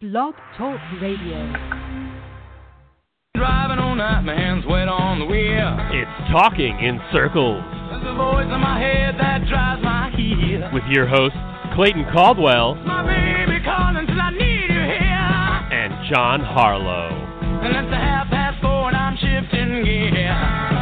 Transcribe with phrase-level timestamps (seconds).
[0.00, 1.52] Blog Talk Radio.
[3.36, 5.76] Driving all night, my hands wet on the wheel.
[5.92, 10.68] It's Talking in Circles There's a voice in my head that drives my heel.
[10.72, 11.36] with your hosts,
[11.74, 15.28] Clayton Caldwell My baby calling till I need you here.
[15.72, 17.10] and John Harlow.
[17.64, 20.79] And it's a half past four and I'm shifting gear.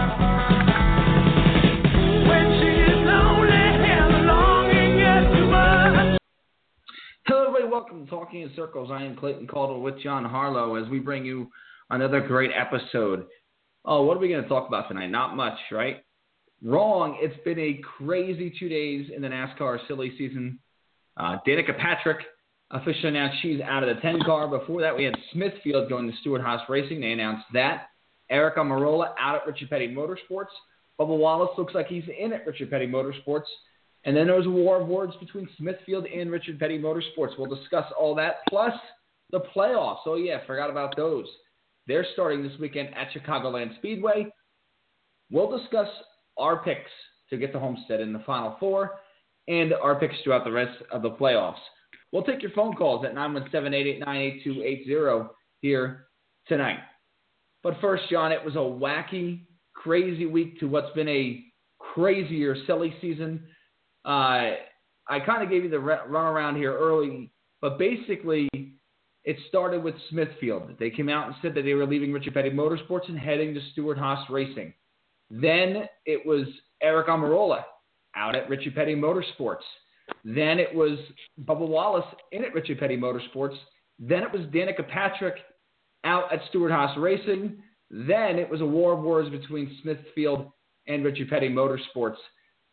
[7.29, 7.71] Hello, everybody.
[7.71, 8.91] Welcome to Talking in Circles.
[8.91, 11.51] I am Clayton Caldwell with John Harlow as we bring you
[11.91, 13.27] another great episode.
[13.85, 15.09] Oh, what are we going to talk about tonight?
[15.09, 16.03] Not much, right?
[16.63, 17.19] Wrong.
[17.21, 20.59] It's been a crazy two days in the NASCAR silly season.
[21.19, 22.17] Uh, Danica Patrick
[22.71, 24.49] officially announced she's out of the 10 car.
[24.49, 27.03] Before that, we had Smithfield going to Stewart Haas Racing.
[27.03, 27.89] They announced that.
[28.33, 30.47] Aric Almirola out at Richard Petty Motorsports.
[30.99, 33.49] Bubba Wallace looks like he's in at Richard Petty Motorsports.
[34.05, 37.39] And then there was a war of words between Smithfield and Richard Petty Motorsports.
[37.39, 38.73] We'll discuss all that, plus
[39.31, 39.99] the playoffs.
[40.07, 41.27] Oh, yeah, forgot about those.
[41.87, 44.27] They're starting this weekend at Chicagoland Speedway.
[45.31, 45.89] We'll discuss
[46.37, 46.91] our picks
[47.31, 49.01] to get the Homestead in the Final Four
[49.49, 51.59] and our picks throughout the rest of the playoffs.
[52.13, 55.29] We'll take your phone calls at 917-889-8280
[55.61, 56.07] here
[56.47, 56.79] tonight.
[57.63, 61.43] But first, John, it was a wacky, crazy week to what's been a
[61.79, 63.47] crazier silly season.
[64.09, 64.57] Uh,
[65.07, 68.49] I kind of gave you the run around here early, but basically,
[69.25, 70.79] it started with Smithfield.
[70.79, 73.61] They came out and said that they were leaving Richard Petty Motorsports and heading to
[73.73, 74.73] Stewart Haas Racing.
[75.31, 76.47] Then it was
[76.83, 77.65] Aric Almirola
[78.17, 79.65] out at Richard Petty Motorsports.
[80.25, 80.99] Then it was
[81.45, 83.57] Bubba Wallace in at Richard Petty Motorsports.
[83.99, 85.35] Then it was Danica Patrick
[86.05, 87.63] out at Stewart Haas Racing.
[87.91, 90.51] Then it was a war of words between Smithfield
[90.87, 92.17] and Richard Petty Motorsports.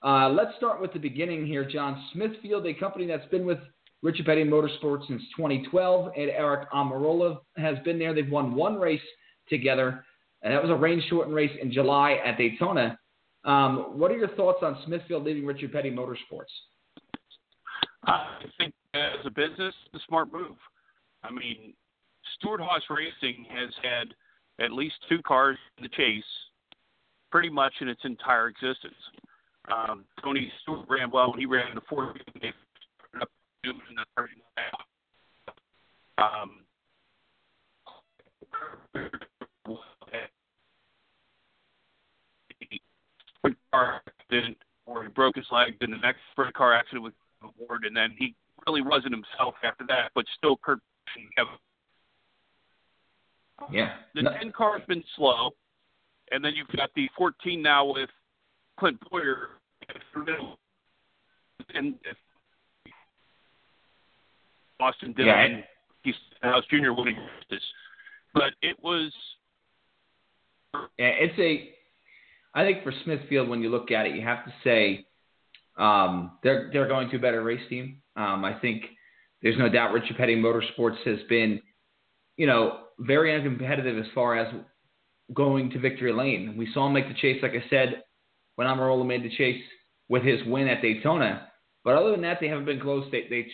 [0.06, 2.06] Uh, let's start with the beginning here, John.
[2.14, 3.58] Smithfield, a company that's been with
[4.04, 8.14] Richard Petty Motorsports since 2012, and Aric Almirola has been there.
[8.14, 9.02] They've won one race
[9.50, 10.06] together,
[10.44, 13.00] and that was a rain shortened race in July at Daytona.
[13.46, 16.54] Um, what are your thoughts on Smithfield leaving Richard Petty Motorsports?
[18.06, 18.28] I
[18.60, 20.56] think as a business, a smart move.
[21.24, 21.74] I mean,
[22.38, 24.14] Stewart Haas Racing has had
[24.64, 26.24] at least two cars in the chase
[27.32, 28.96] pretty much in its entire existence.
[29.72, 32.16] Um, Tony Stewart ran well when he ran the fourth.
[32.42, 32.54] They
[33.00, 33.30] started up
[33.64, 34.30] in the third
[36.18, 36.62] um,
[43.38, 47.14] sprint car accident or he broke his leg, then the next sprint car accident with
[47.58, 48.36] Ward, and then he
[48.68, 50.80] really wasn't himself after that, but still Kurt.
[53.72, 53.98] Yeah.
[54.14, 55.52] The No- 10 car's been slow,
[56.32, 58.10] and then you've got the 14 now with
[58.78, 59.50] Clint Bowyer.
[61.74, 61.96] And
[64.80, 65.64] Austin Dillon, Yeah, and
[66.04, 66.92] he's House Jr.
[66.92, 67.18] winning
[67.50, 67.62] this.
[68.34, 69.12] But it was
[70.98, 71.72] Yeah, it's a.
[72.58, 75.06] I think for Smithfield, when you look at it, you have to say
[75.78, 78.02] um, they're they're going to a better race team.
[78.16, 78.84] Um, I think
[79.42, 81.62] there's no doubt Richard Petty Motorsports has been,
[82.38, 84.54] you know, very uncompetitive as far as
[85.34, 86.56] going to victory lane.
[86.58, 88.04] We saw him make the chase, like I said,
[88.56, 89.62] when Almirola made the chase
[90.10, 91.48] with his win at Daytona.
[91.84, 93.06] But other than that, they haven't been close.
[93.12, 93.48] They, they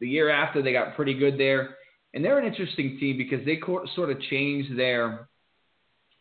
[0.00, 1.76] the year after they got pretty good there,
[2.14, 5.28] and they're an interesting team because they co- sort of changed their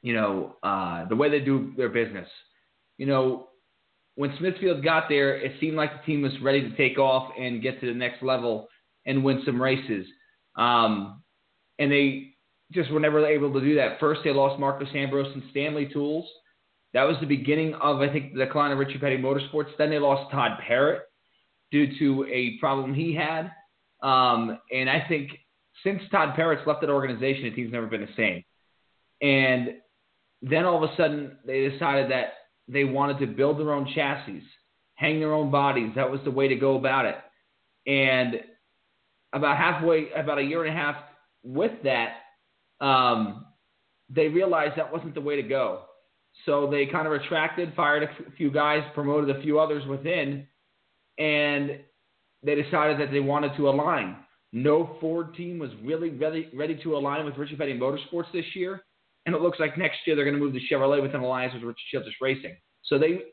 [0.02, 2.28] you know, uh, the way they do their business.
[2.98, 3.50] You know,
[4.16, 7.62] when Smithfield got there, it seemed like the team was ready to take off and
[7.62, 8.68] get to the next level
[9.06, 10.08] and win some races.
[10.56, 11.22] Um,
[11.80, 12.36] and they
[12.72, 14.00] just were never able to do that.
[14.00, 16.26] First, they lost Marcos Ambrose and Stanley Tools.
[16.94, 19.70] That was the beginning of, I think, the decline of Richard Petty Motorsports.
[19.78, 21.02] Then they lost Todd Parrott
[21.72, 23.52] due to a problem he had.
[24.02, 25.32] Um, and I think
[25.84, 28.44] since Todd Parrott's left that organization, the team's never been the same.
[29.22, 29.76] And
[30.42, 32.34] then all of a sudden, they decided that
[32.68, 34.44] they wanted to build their own chassis,
[34.96, 35.92] hang their own bodies.
[35.96, 37.16] That was the way to go about it.
[37.86, 38.42] And
[39.34, 40.96] about halfway, about a year and a half
[41.44, 42.14] with that,
[42.80, 43.46] um,
[44.10, 45.84] they realized that wasn't the way to go.
[46.46, 50.48] So they kind of retracted, fired a few guys, promoted a few others within,
[51.18, 51.80] and
[52.44, 54.18] they decided that they wanted to align.
[54.54, 58.84] no Ford team was really ready, ready to align with Richard Petty Motorsports this year.
[59.26, 61.54] And it looks like next year they're going to move to Chevrolet with an alliance
[61.54, 62.56] with Richard Childress Racing.
[62.84, 63.24] So they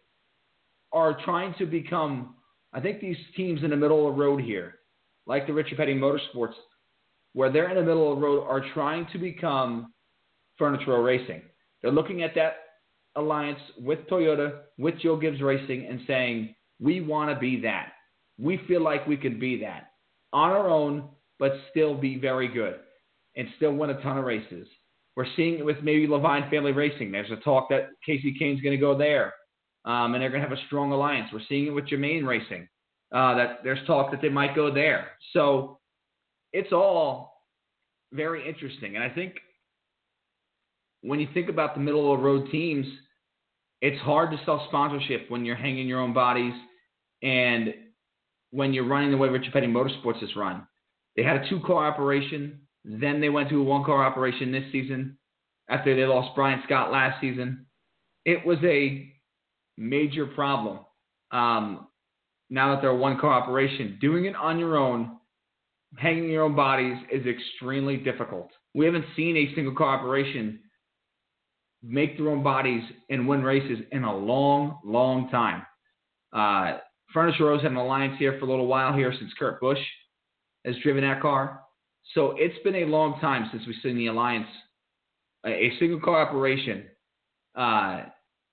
[0.92, 2.34] are trying to become,
[2.72, 4.80] I think these teams in the middle of the road here,
[5.26, 6.54] like the Richard Petty Motorsports,
[7.32, 9.92] where they're in the middle of the road, are trying to become
[10.58, 11.42] Furniture Racing.
[11.80, 12.54] They're looking at that
[13.16, 17.92] alliance with Toyota, with Joe Gibbs Racing, and saying, we want to be that.
[18.38, 19.90] We feel like we can be that
[20.32, 21.08] on our own,
[21.38, 22.76] but still be very good
[23.36, 24.66] and still win a ton of races.
[25.16, 27.12] We're seeing it with maybe Leavine Family Racing.
[27.12, 29.32] There's a talk that Kasey Kahne's going to go there,
[29.84, 31.30] um, and they're going to have a strong alliance.
[31.32, 32.68] We're seeing it with Germain Racing.
[33.12, 35.12] Uh, that there's talk that they might go there.
[35.32, 35.78] So
[36.52, 37.42] it's all
[38.12, 39.34] very interesting, and I think
[41.02, 42.86] when you think about the middle of the road teams,
[43.84, 46.54] it's hard to sell sponsorship when you're hanging your own bodies
[47.22, 47.74] and
[48.50, 50.66] when you're running the way Richard Petty Motorsports is run.
[51.16, 54.64] They had a two car operation, then they went to a one car operation this
[54.72, 55.18] season
[55.68, 57.66] after they lost Brian Scott last season.
[58.24, 59.12] It was a
[59.76, 60.78] major problem.
[61.30, 61.88] Um,
[62.48, 65.18] now that they're a one car operation, doing it on your own,
[65.98, 68.48] hanging your own bodies is extremely difficult.
[68.72, 70.60] We haven't seen a single car operation
[71.86, 75.62] make their own bodies and win races in a long, long time.
[76.32, 76.78] Uh,
[77.12, 79.78] Furniture Row's had an alliance here for a little while here since Kurt Busch
[80.64, 81.60] has driven that car.
[82.14, 84.48] So it's been a long time since we've seen the alliance,
[85.44, 86.84] a, a single car operation,
[87.54, 88.02] uh,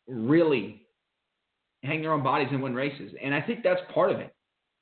[0.08, 0.82] really
[1.84, 3.12] hang their own bodies and win races.
[3.22, 4.34] And I think that's part of it.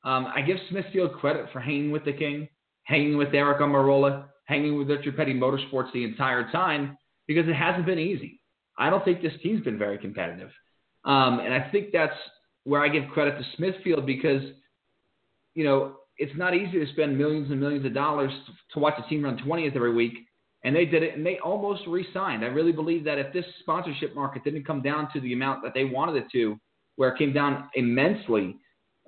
[0.04, 2.48] Um, I give Smithfield credit for hanging with the King,
[2.84, 6.98] hanging with Aric Almirola, hanging with Richard Petty Motorsports the entire time
[7.28, 8.39] because it hasn't been easy.
[8.80, 10.50] I don't think this team's been very competitive.
[11.06, 12.16] Um, and I think that's
[12.64, 14.42] where I give credit to Smithfield because,
[15.54, 18.32] you know, it's not easy to spend millions and millions of dollars
[18.74, 20.14] to, watch a team run 20th every week.
[20.64, 22.44] And they did it, and they almost re signed.
[22.44, 25.74] I really believe that if this sponsorship market didn't come down to the amount that
[25.74, 26.58] they wanted it to,
[26.98, 28.58] where it came down immensely,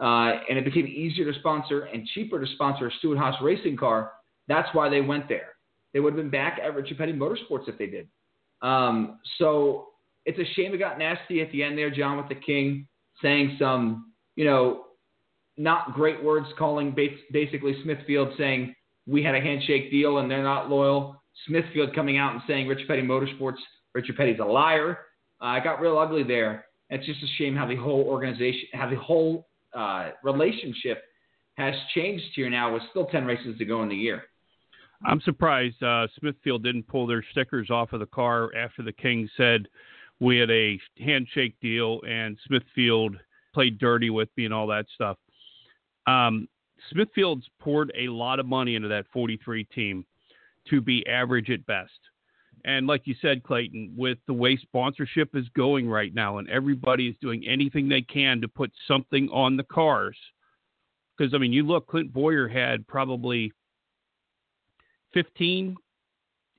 [0.02, 4.14] uh, and it became easier to sponsor and cheaper to sponsor a Stewart-Haas racing car,
[4.48, 5.50] that's why they went there.
[5.94, 8.08] They would have been back at Richard Petty Motorsports if they did.
[8.62, 9.88] Um, so
[10.26, 12.88] it's a shame it got nasty at the end there, John, with the King
[13.22, 14.86] saying some, you know,
[15.58, 16.96] not great words, calling
[17.32, 18.76] basically Smithfield saying
[19.06, 21.22] we had a handshake deal and they're not loyal.
[21.48, 23.58] Smithfield coming out and saying Richard Petty Motorsports,
[23.94, 25.00] Richard Petty's a liar.
[25.42, 26.66] Uh, it got real ugly there.
[26.90, 31.04] It's just a shame how the whole organization, how the whole uh, relationship
[31.56, 34.24] has changed here now with still 10 races to go in the year.
[35.06, 39.30] I'm surprised uh, Smithfield didn't pull their stickers off of the car after the King
[39.36, 39.68] said
[40.20, 43.18] we had a handshake deal and Smithfield
[43.54, 45.18] played dirty with me and all that stuff.
[46.08, 46.48] Um,
[46.92, 50.06] Smithfield's poured a lot of money into that 43 team
[50.70, 51.92] to be average at best.
[52.64, 57.08] And like you said, Clayton, with the way sponsorship is going right now, and everybody
[57.08, 60.18] is doing anything they can to put something on the cars.
[61.18, 63.52] Because, I mean, you look, Clint Bowyer had probably
[65.14, 65.76] 15,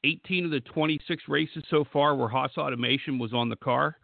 [0.04, 3.96] 18 of the 26 races so far where Haas Automation was on the car.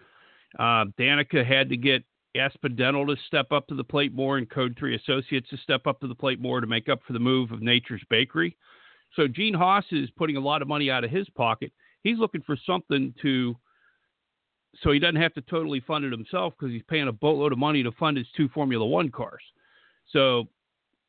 [0.59, 2.05] Uh, Danica had to get
[2.37, 5.87] Aspen Dental to step up to the plate more and Code 3 Associates to step
[5.87, 8.57] up to the plate more to make up for the move of Nature's Bakery.
[9.17, 11.73] So Gene Haas is putting a lot of money out of his pocket.
[12.03, 13.57] He's looking for something to,
[14.83, 17.59] so he doesn't have to totally fund it himself because he's paying a boatload of
[17.59, 19.43] money to fund his two Formula One cars.
[20.13, 20.49] So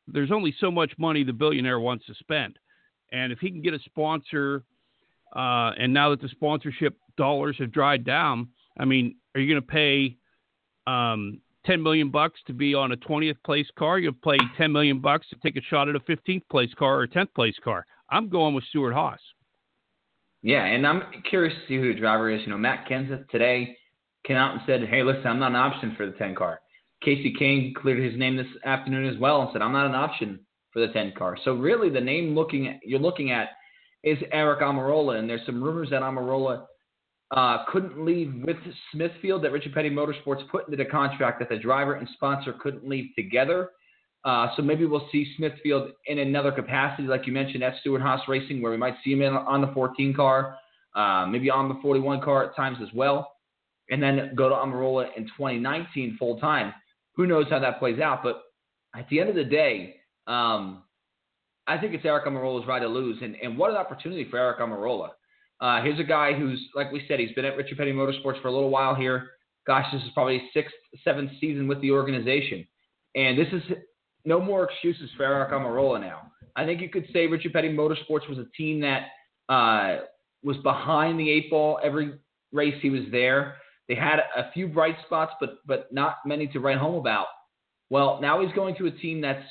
[0.08, 2.58] there's only so much money the billionaire wants to spend.
[3.12, 4.64] And if he can get a sponsor,
[5.34, 8.48] uh, and now that the sponsorship dollars have dried down,
[8.78, 10.16] I mean, are you going to pay
[10.86, 13.98] um, 10 million bucks to be on a 20th place car?
[13.98, 17.02] You'll pay 10 million bucks to take a shot at a 15th place car or
[17.04, 17.84] a 10th place car.
[18.10, 19.20] I'm going with Stewart-Haas.
[20.42, 22.40] Yeah, and I'm curious to see who the driver is.
[22.42, 23.76] You know, Matt Kenseth today
[24.26, 26.60] came out and said, "Hey, listen, I'm not an option for the 10 car."
[27.04, 30.40] Kasey Kahne cleared his name this afternoon as well and said, "I'm not an option
[30.72, 33.50] for the 10 car." So really, the name looking at, you're looking at
[34.02, 36.66] is Aric Almirola, and there's some rumors that Almirola
[37.30, 38.56] uh, couldn't leave with
[38.92, 42.88] Smithfield that Richard Petty Motorsports put into the contract that the driver and sponsor couldn't
[42.88, 43.70] leave together.
[44.24, 48.60] Uh, so maybe we'll see Smithfield in another capacity, like you mentioned, at Stewart-Haas Racing,
[48.60, 50.56] where we might see him in, on the 14 car,
[50.94, 53.32] uh, maybe on the 41 car at times as well,
[53.90, 56.74] and then go to Almirola in 2019 full time.
[57.14, 58.22] Who knows how that plays out?
[58.22, 58.42] But
[58.94, 60.82] at the end of the day, um,
[61.66, 63.18] I think it's Aric Almirola's right to lose.
[63.22, 65.10] And, and what an opportunity for Aric Almirola.
[65.60, 68.48] Uh, here's a guy who's, like we said, he's been at Richard Petty Motorsports for
[68.48, 69.30] a little while here.
[69.66, 70.74] Gosh, this is probably sixth,
[71.04, 72.66] seventh season with the organization.
[73.14, 73.62] And this is
[74.24, 76.32] no more excuses for Aric Almirola now.
[76.56, 79.08] I think you could say Richard Petty Motorsports was a team that
[79.48, 80.04] uh,
[80.42, 82.14] was behind the eight ball every
[82.52, 83.56] race he was there.
[83.88, 87.26] They had a few bright spots, but but not many to write home about.
[87.90, 89.44] Well, now he's going to a team that's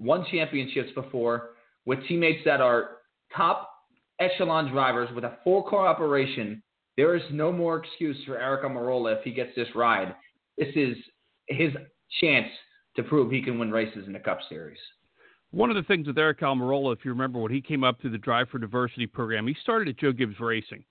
[0.00, 1.50] won championships before,
[1.84, 2.96] with teammates that are
[3.36, 3.70] top
[4.18, 6.62] echelon drivers with a four car operation.
[6.96, 10.14] There is no more excuse for Aric Almirola if he gets this ride.
[10.58, 10.96] This is
[11.46, 11.70] his
[12.20, 12.48] chance
[12.96, 14.78] to prove he can win races in the Cup Series.
[15.52, 18.10] One of the things with Aric Almirola, if you remember when he came up through
[18.10, 20.84] the Drive for Diversity program, he started at Joe Gibbs Racing.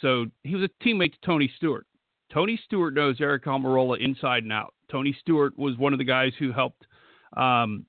[0.00, 1.86] So he was a teammate to Tony Stewart.
[2.32, 4.74] Tony Stewart knows Aric Almirola inside and out.
[4.90, 6.86] Tony Stewart was one of the guys who helped
[7.36, 7.86] um,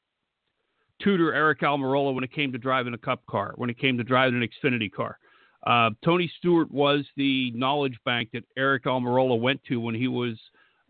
[1.02, 4.04] tutor Aric Almirola when it came to driving a Cup car, when it came to
[4.04, 5.18] driving an Xfinity car.
[5.66, 10.38] Uh, Tony Stewart was the knowledge bank that Aric Almirola went to when he was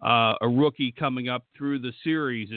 [0.06, 2.50] uh, a rookie coming up through the series,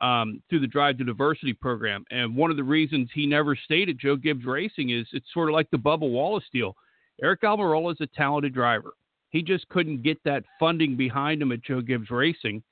[0.00, 2.04] um, through the Drive to Diversity program.
[2.10, 5.48] And one of the reasons he never stayed at Joe Gibbs Racing is it's sort
[5.48, 6.76] of like the Bubba Wallace deal.
[7.22, 8.92] Aric Almirola is a talented driver.
[9.30, 12.62] He just couldn't get that funding behind him at Joe Gibbs Racing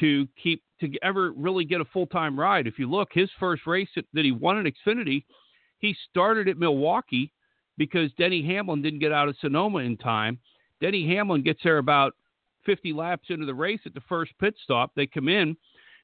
[0.00, 2.66] to keep to ever really get a full time ride.
[2.66, 5.24] If you look, his first race that he won at Xfinity,
[5.78, 7.32] he started at Milwaukee
[7.76, 10.38] because Denny Hamlin didn't get out of Sonoma in time.
[10.80, 12.14] Denny Hamlin gets there about
[12.66, 14.92] 50 laps into the race at the first pit stop.
[14.94, 15.56] They come in,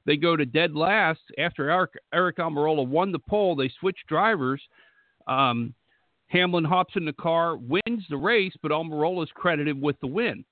[0.06, 3.56] they go to dead last after Eric, Aric Almirola won the pole.
[3.56, 4.62] They switch drivers.
[5.26, 5.74] Um,
[6.28, 10.44] Hamlin hops in the car, wins the race, but Almirola is credited with the win.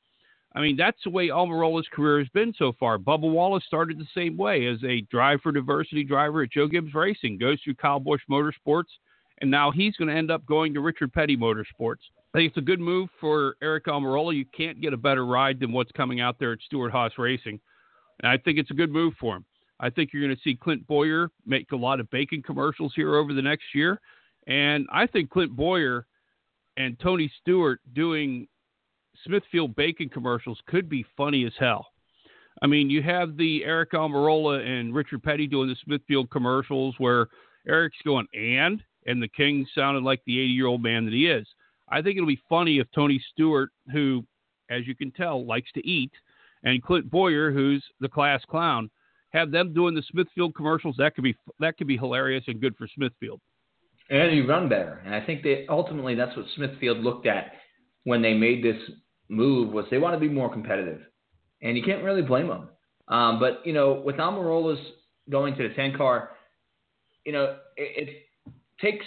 [0.55, 2.99] I mean, that's the way Almirola's career has been so far.
[2.99, 6.95] Bubba Wallace started the same way as a drive for diversity driver at Joe Gibbs
[6.95, 8.89] Racing, goes through Kyle Busch Motorsports,
[9.41, 12.01] and now he's going to end up going to Richard Petty Motorsports.
[12.35, 14.35] I think it's a good move for Aric Almirola.
[14.35, 17.61] You can't get a better ride than what's coming out there at Stewart Haas Racing.
[18.21, 19.45] And I think it's a good move for him.
[19.81, 23.15] I think you're going to see Clint Bowyer make a lot of bacon commercials here
[23.15, 24.01] over the next year.
[24.47, 26.07] And I think Clint Bowyer
[26.77, 28.49] and Tony Stewart doing
[29.25, 31.87] Smithfield bacon commercials could be funny as hell.
[32.63, 37.29] I mean, you have the Aric Almirola and Richard Petty doing the Smithfield commercials where
[37.69, 38.83] Eric's going, and?
[39.07, 41.47] And the King sounded like the 80 year old man that he is.
[41.89, 44.25] I think it'll be funny if Tony Stewart, who,
[44.71, 46.13] as you can tell, likes to eat,
[46.65, 48.91] and Clint Bowyer, who's the class clown,
[49.31, 50.97] have them doing the Smithfield commercials.
[50.99, 53.41] That could be that could be hilarious and good for Smithfield.
[54.11, 55.03] And you run better.
[55.05, 57.53] And I think that ultimately that's what Smithfield looked at
[58.05, 58.77] when they made this
[59.29, 61.01] move was they want to be more competitive,
[61.63, 62.69] and you can't really blame them.
[63.09, 64.81] Um, but you know, with Almirola's
[65.31, 66.31] going to the 10 car,
[67.25, 68.27] you know, it, it
[68.81, 69.05] takes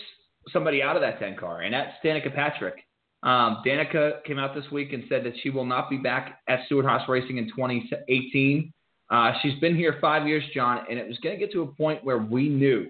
[0.52, 2.76] somebody out of that 10 car, and that's Danica Patrick.
[3.24, 6.66] Um, Danica came out this week and said that she will not be back at
[6.66, 8.74] Stewart Haas Racing in 2018.
[9.12, 11.68] Uh, she's been here five years, John, and it was going to get to a
[11.68, 12.90] point where we knew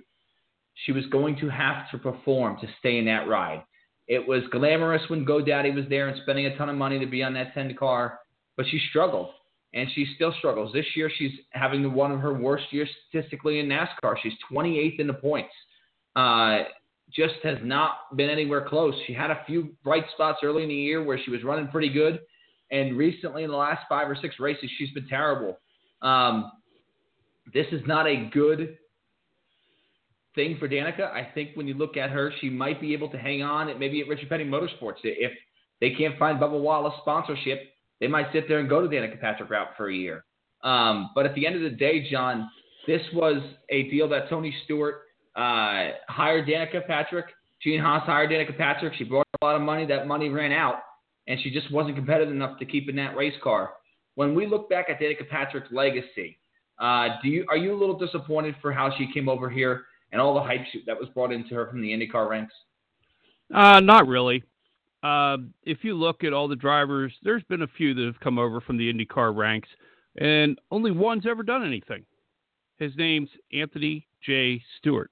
[0.85, 3.63] she was going to have to perform to stay in that ride.
[4.11, 7.23] It was glamorous when GoDaddy was there and spending a ton of money to be
[7.23, 8.19] on that 10 car,
[8.57, 9.29] but she struggled,
[9.73, 10.73] and she still struggles.
[10.73, 14.15] This year, she's having one of her worst years statistically in NASCAR.
[14.21, 15.53] She's 28th in the points.
[16.17, 16.63] Uh,
[17.09, 18.93] just has not been anywhere close.
[19.07, 21.89] She had a few bright spots early in the year where she was running pretty
[21.89, 22.19] good,
[22.69, 25.57] and recently in the last five or six races, she's been terrible.
[26.01, 26.51] Um,
[27.53, 28.77] this is not a good
[30.35, 31.11] thing for Danica.
[31.11, 33.79] I think when you look at her, she might be able to hang on at
[33.79, 34.97] maybe at Richard Petty Motorsports.
[35.03, 35.31] If
[35.79, 39.49] they can't find Bubba Wallace sponsorship, they might sit there and go to Danica Patrick
[39.49, 40.23] route for a year.
[40.63, 42.49] Um, but at the end of the day, John,
[42.87, 45.01] this was a deal that Tony Stewart
[45.35, 47.25] uh, hired Danica Patrick.
[47.61, 48.93] Gene Haas hired Danica Patrick.
[48.97, 49.85] She brought a lot of money.
[49.85, 50.77] That money ran out,
[51.27, 53.71] and she just wasn't competitive enough to keep in that race car.
[54.15, 56.39] When we look back at Danica Patrick's legacy,
[56.79, 60.21] uh, do you are you a little disappointed for how she came over here and
[60.21, 62.53] all the hype that was brought into her from the IndyCar ranks?
[63.53, 64.43] Uh, not really.
[65.03, 68.37] Uh, if you look at all the drivers, there's been a few that have come
[68.37, 69.69] over from the IndyCar ranks,
[70.17, 72.05] and only one's ever done anything.
[72.77, 74.61] His name's Anthony J.
[74.77, 75.11] Stewart.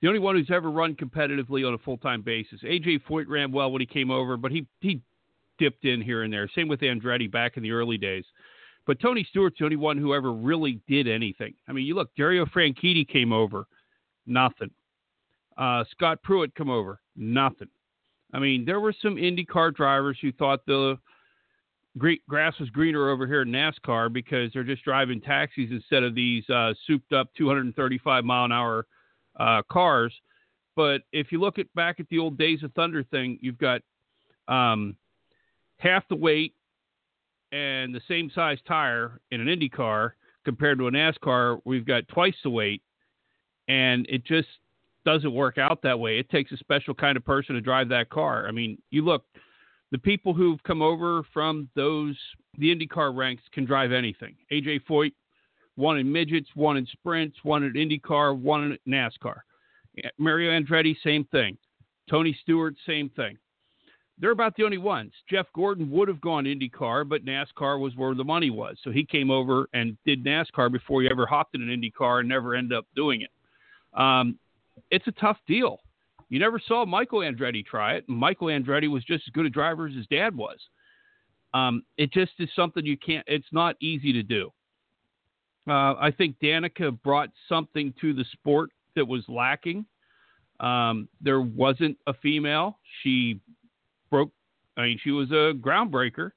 [0.00, 2.60] The only one who's ever run competitively on a full time basis.
[2.62, 5.00] AJ Foyt ran well when he came over, but he, he
[5.58, 6.48] dipped in here and there.
[6.54, 8.24] Same with Andretti back in the early days.
[8.86, 11.54] But Tony Stewart's the only one who ever really did anything.
[11.68, 13.66] I mean, you look, Dario Franchitti came over,
[14.26, 14.70] nothing.
[15.56, 17.68] Uh, Scott Pruett come over, nothing.
[18.32, 20.98] I mean, there were some IndyCar drivers who thought the
[22.28, 26.48] grass was greener over here in NASCAR because they're just driving taxis instead of these
[26.50, 28.86] uh, souped up 235 mile an hour
[29.38, 30.12] uh, cars.
[30.76, 33.80] But if you look at back at the old Days of Thunder thing, you've got
[34.48, 34.96] um,
[35.78, 36.54] half the weight
[37.54, 42.08] and the same size tire in an Indy car compared to a NASCAR, we've got
[42.08, 42.82] twice the weight
[43.68, 44.48] and it just
[45.04, 46.18] doesn't work out that way.
[46.18, 48.48] It takes a special kind of person to drive that car.
[48.48, 49.24] I mean, you look,
[49.92, 52.16] the people who've come over from those
[52.58, 54.34] the IndyCar ranks can drive anything.
[54.52, 55.12] AJ Foyt
[55.76, 59.38] won in midgets, one in sprints, one in IndyCar, one in NASCAR.
[60.18, 61.56] Mario Andretti, same thing.
[62.10, 63.38] Tony Stewart, same thing.
[64.18, 65.12] They're about the only ones.
[65.28, 68.76] Jeff Gordon would have gone IndyCar, but NASCAR was where the money was.
[68.84, 72.28] So he came over and did NASCAR before he ever hopped in an IndyCar and
[72.28, 73.30] never ended up doing it.
[73.98, 74.38] Um,
[74.90, 75.80] it's a tough deal.
[76.28, 78.08] You never saw Michael Andretti try it.
[78.08, 80.58] Michael Andretti was just as good a driver as his dad was.
[81.52, 83.24] Um, it just is something you can't.
[83.28, 84.50] It's not easy to do.
[85.68, 89.86] Uh, I think Danica brought something to the sport that was lacking.
[90.60, 92.78] Um, there wasn't a female.
[93.02, 93.40] She
[94.14, 94.30] broke.
[94.76, 96.30] I mean, she was a groundbreaker.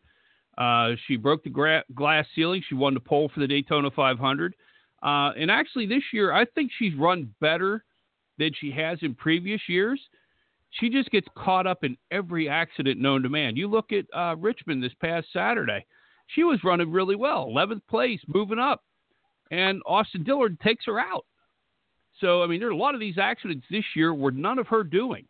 [0.58, 2.64] Uh, she broke the gra- glass ceiling.
[2.68, 4.56] She won the pole for the Daytona 500.
[5.04, 7.84] Uh, and actually, this year, I think she's run better
[8.40, 10.02] than she has in previous years.
[10.72, 13.56] She just gets caught up in every accident known to man.
[13.56, 15.86] You look at uh, Richmond this past Saturday.
[16.26, 18.84] She was running really well, 11th place, moving up.
[19.52, 21.26] And Austin Dillard takes her out.
[22.20, 24.68] So, I mean, there are a lot of these accidents this year where none of
[24.68, 25.28] her doing.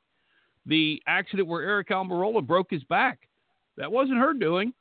[0.68, 3.28] The accident where Aric Almirola broke his back,
[3.78, 4.74] that wasn't her doing.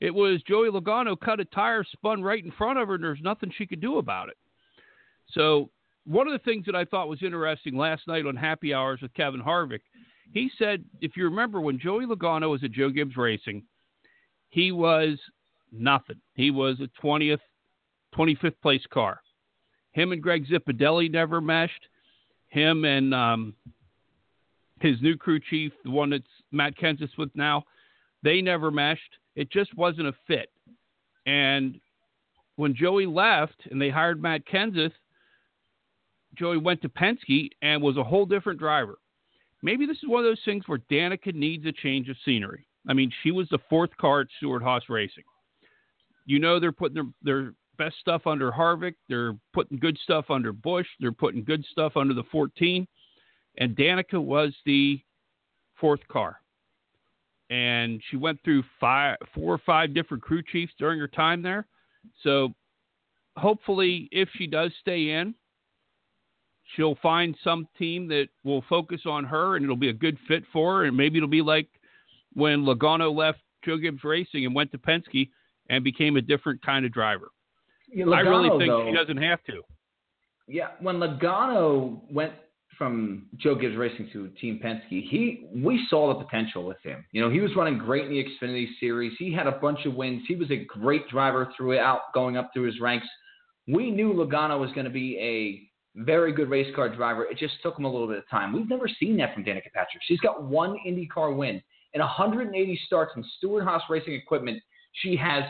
[0.00, 3.20] It was Joey Logano cut a tire, spun right in front of her, and there's
[3.22, 4.36] nothing she could do about it.
[5.30, 5.70] So,
[6.06, 9.12] one of the things that I thought was interesting last night on Happy Hours with
[9.14, 9.80] Kevin Harvick,
[10.32, 13.62] he said, if you remember when Joey Logano was at Joe Gibbs Racing,
[14.48, 15.18] he was
[15.70, 16.20] nothing.
[16.34, 17.40] He was a 20th,
[18.16, 19.20] 25th place car.
[19.92, 21.88] Him and Greg Zipadelli never meshed.
[22.48, 23.54] Him and um,
[24.82, 27.64] his new crew chief, the one that's Matt Kenseth with now,
[28.22, 29.18] they never meshed.
[29.36, 30.50] It just wasn't a fit.
[31.26, 31.80] And
[32.56, 34.92] when Joey left and they hired Matt Kenseth,
[36.36, 38.98] Joey went to Penske and was a whole different driver.
[39.62, 42.66] Maybe this is one of those things where Danica needs a change of scenery.
[42.88, 45.24] I mean, she was the fourth car at Stewart Haas Racing.
[46.26, 48.94] You know they're putting their, their best stuff under Harvick.
[49.08, 50.86] They're putting good stuff under Busch.
[51.00, 52.86] They're putting good stuff under the 14.
[53.56, 55.00] And Danica was the
[55.80, 56.40] fourth car.
[57.50, 61.66] And she went through five, four or five different crew chiefs during her time there.
[62.22, 62.54] So
[63.36, 65.34] hopefully, if she does stay in,
[66.76, 70.44] she'll find some team that will focus on her and it'll be a good fit
[70.52, 70.84] for her.
[70.84, 71.68] And maybe it'll be like
[72.34, 75.30] when Logano left Joe Gibbs Racing and went to Penske
[75.70, 77.30] and became a different kind of driver.
[77.90, 79.62] Yeah, I really think though- she doesn't have to.
[80.46, 82.32] Yeah, when Logano went
[82.78, 87.04] from Joe Gibbs Racing to Team Penske, he we saw the potential with him.
[87.12, 89.12] You know, he was running great in the Xfinity Series.
[89.18, 90.22] He had a bunch of wins.
[90.28, 93.06] He was a great driver throughout, going up through his ranks.
[93.66, 95.68] We knew Logano was going to be a
[96.04, 97.24] very good race car driver.
[97.24, 98.52] It just took him a little bit of time.
[98.52, 100.02] We've never seen that from Danica Patrick.
[100.06, 101.60] She's got one IndyCar win
[101.94, 104.62] and 180 starts in Stewart Haas Racing equipment.
[105.02, 105.44] She has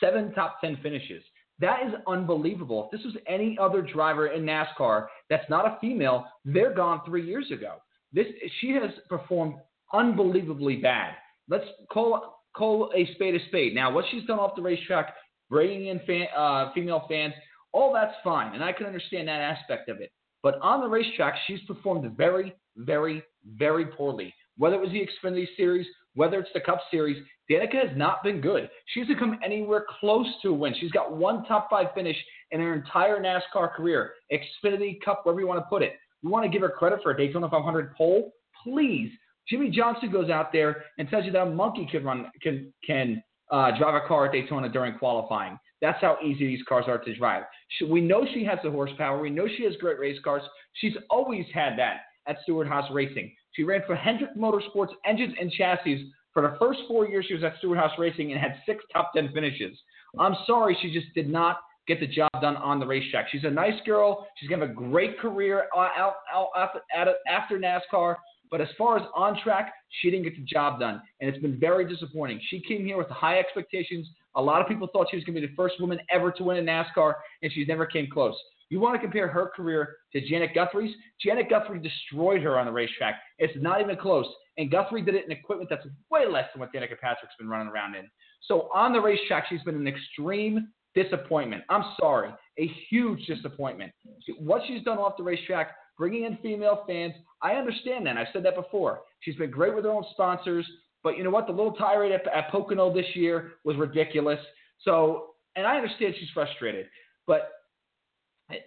[0.00, 1.22] seven top 10 finishes.
[1.60, 2.88] That is unbelievable.
[2.90, 7.26] If this was any other driver in NASCAR that's not a female, they're gone three
[7.26, 7.74] years ago.
[8.12, 8.26] This
[8.60, 9.54] she has performed
[9.92, 11.14] unbelievably bad.
[11.48, 13.74] Let's call call a spade a spade.
[13.74, 15.14] Now, what she's done off the racetrack,
[15.48, 17.34] bringing in fan, uh, female fans,
[17.72, 20.10] all that's fine, and I can understand that aspect of it.
[20.42, 23.22] But on the racetrack, she's performed very, very,
[23.56, 24.34] very poorly.
[24.56, 28.40] Whether it was the Xfinity Series, whether it's the Cup Series, Danica has not been
[28.40, 28.68] good.
[28.86, 30.74] She hasn't come anywhere close to a win.
[30.80, 32.16] She's got one top five finish
[32.50, 35.94] in her entire NASCAR career, Xfinity Cup, wherever you want to put it.
[36.22, 38.32] You want to give her credit for a Daytona 500 pole?
[38.62, 39.10] Please.
[39.48, 43.22] Jimmie Johnson goes out there and tells you that a monkey can run can can
[43.50, 45.58] uh, drive a car at Daytona during qualifying.
[45.80, 47.44] That's how easy these cars are to drive.
[47.78, 49.20] She, we know she has the horsepower.
[49.20, 50.42] We know she has great race cars.
[50.74, 53.32] She's always had that at Stewart Haas Racing.
[53.52, 57.42] She ran for Hendrick Motorsports engines and chassis for the first four years she was
[57.42, 59.76] at Stewart Haas Racing and had six top 10 finishes.
[60.18, 61.58] I'm sorry, she just did not
[61.88, 63.26] get the job done on the racetrack.
[63.30, 64.26] She's a nice girl.
[64.36, 66.48] She's going to have a great career uh, out, out,
[66.94, 68.16] out after, NASCAR.
[68.50, 71.00] But as far as on track, she didn't get the job done.
[71.20, 72.40] And it's been very disappointing.
[72.48, 74.08] She came here with high expectations.
[74.36, 76.44] A lot of people thought she was going to be the first woman ever to
[76.44, 78.34] win in NASCAR, and she never came close.
[78.70, 80.94] You want to compare her career to Janet Guthrie's?
[81.20, 83.16] Janet Guthrie destroyed her on the racetrack.
[83.38, 84.26] It's not even close.
[84.58, 87.68] And Guthrie did it in equipment that's way less than what Danica Patrick's been running
[87.68, 88.08] around in.
[88.46, 91.64] So on the racetrack, she's been an extreme disappointment.
[91.68, 93.92] I'm sorry, a huge disappointment.
[94.38, 98.16] What she's done off the racetrack, bringing in female fans, I understand that.
[98.16, 99.00] I've said that before.
[99.20, 100.66] She's been great with her own sponsors,
[101.02, 101.46] but you know what?
[101.46, 104.40] The little tirade at, at Pocono this year was ridiculous.
[104.84, 106.86] So, and I understand she's frustrated,
[107.26, 107.50] but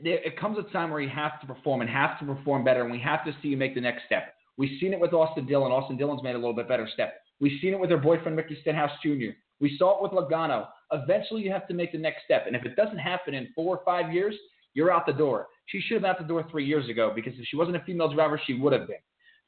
[0.04, 2.82] there, it comes a time where you have to perform and have to perform better,
[2.82, 4.34] and we have to see you make the next step.
[4.58, 5.72] We've seen it with Austin Dillon.
[5.72, 7.16] Austin Dillon's made a little bit better step.
[7.40, 9.32] We've seen it with her boyfriend Ricky Stenhouse Jr.
[9.60, 10.68] We saw it with Logano.
[10.92, 13.78] Eventually, you have to make the next step, and if it doesn't happen in four
[13.78, 14.36] or five years,
[14.74, 15.48] you're out the door.
[15.68, 17.82] She should have been out the door three years ago because if she wasn't a
[17.82, 18.98] female driver, she would have been.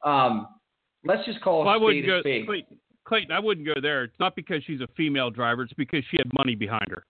[0.04, 0.48] Um,
[1.04, 2.46] let's just call Well, I a wouldn't go, spade.
[2.46, 3.32] Clayton, Clayton.
[3.32, 4.04] I wouldn't go there.
[4.04, 5.64] It's not because she's a female driver.
[5.64, 7.04] It's because she had money behind her.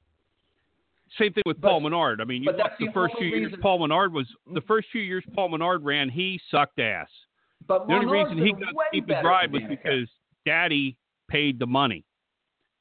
[1.20, 2.22] Same thing with But- Paul Menard.
[2.22, 4.68] I mean, you the the first few years Paul Menard was the mm-hmm.
[4.68, 6.10] first few years Paul Menard ran.
[6.10, 7.10] He sucked ass.
[7.68, 10.10] But The only reason he got to keep his ride was because
[10.46, 10.98] Daddy
[11.30, 12.04] paid the money.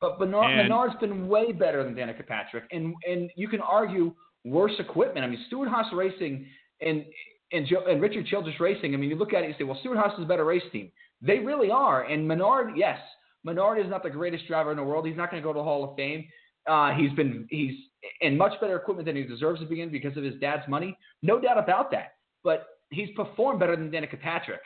[0.00, 4.14] But Menard, And- Menard's been way better than Danica Patrick, and and you can argue
[4.44, 5.24] worse equipment.
[5.24, 6.46] I mean, Stewart Haas Racing
[6.80, 7.04] and
[7.52, 8.94] and, Joe, and Richard Childress Racing.
[8.94, 10.62] I mean, you look at it and say, well, Stewart Haas is a better race
[10.72, 10.90] team.
[11.22, 12.02] They really are.
[12.02, 12.98] And Menard, yes,
[13.44, 15.06] Menard is not the greatest driver in the world.
[15.06, 16.26] He's not going to go to the Hall of Fame.
[16.66, 17.74] Uh, he's been he's
[18.20, 20.96] in much better equipment than he deserves to be in because of his dad's money.
[21.22, 22.14] No doubt about that.
[22.42, 24.60] But he's performed better than Danica Patrick.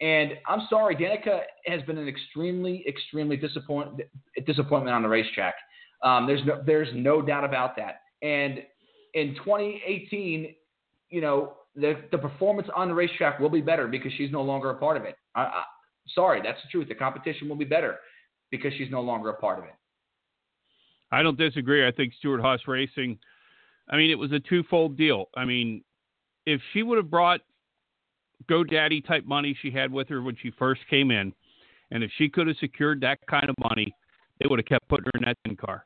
[0.00, 4.00] And I'm sorry, Danica has been an extremely, extremely disappoint,
[4.46, 5.54] disappointment on the racetrack.
[6.02, 8.00] Um, there's no, there's no doubt about that.
[8.20, 8.62] And
[9.14, 10.54] in 2018,
[11.10, 14.70] you know, the the performance on the racetrack will be better because she's no longer
[14.70, 15.16] a part of it.
[15.34, 15.62] I, I,
[16.14, 16.88] sorry, that's the truth.
[16.88, 17.98] The competition will be better
[18.50, 19.74] because she's no longer a part of it.
[21.12, 21.86] I don't disagree.
[21.86, 23.18] I think Stewart Haas Racing.
[23.90, 25.26] I mean, it was a twofold deal.
[25.36, 25.84] I mean,
[26.46, 27.40] if she would have brought
[28.50, 31.32] GoDaddy type money she had with her when she first came in,
[31.90, 33.94] and if she could have secured that kind of money,
[34.40, 35.84] they would have kept putting her in that tin car.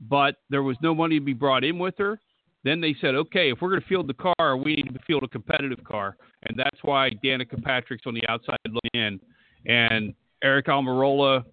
[0.00, 2.18] But there was no money to be brought in with her.
[2.64, 5.22] Then they said, okay, if we're going to field the car, we need to field
[5.22, 9.20] a competitive car, and that's why Danica Patrick's on the outside looking in,
[9.66, 11.44] and Aric Almirola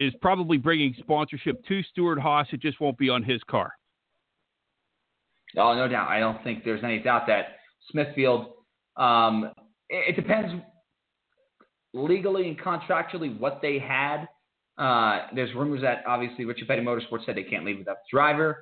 [0.00, 2.46] is probably bringing sponsorship to Stewart Haas.
[2.52, 3.72] It just won't be on his car.
[5.56, 6.08] Oh, no doubt.
[6.08, 7.56] I don't think there's any doubt that
[7.90, 8.54] Smithfield.
[8.96, 9.52] Um,
[9.88, 10.62] it, it depends
[11.92, 14.26] legally and contractually what they had.
[14.76, 18.58] Uh, there's rumors that obviously Richard Petty Motorsports said they can't leave without the driver,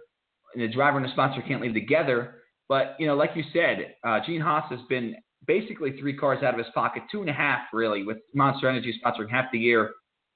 [0.55, 2.35] and the driver and the sponsor can't leave together.
[2.69, 5.15] But you know, like you said, uh, Gene Haas has been
[5.47, 8.95] basically three cars out of his pocket, two and a half really, with Monster Energy
[9.03, 9.93] sponsoring half the year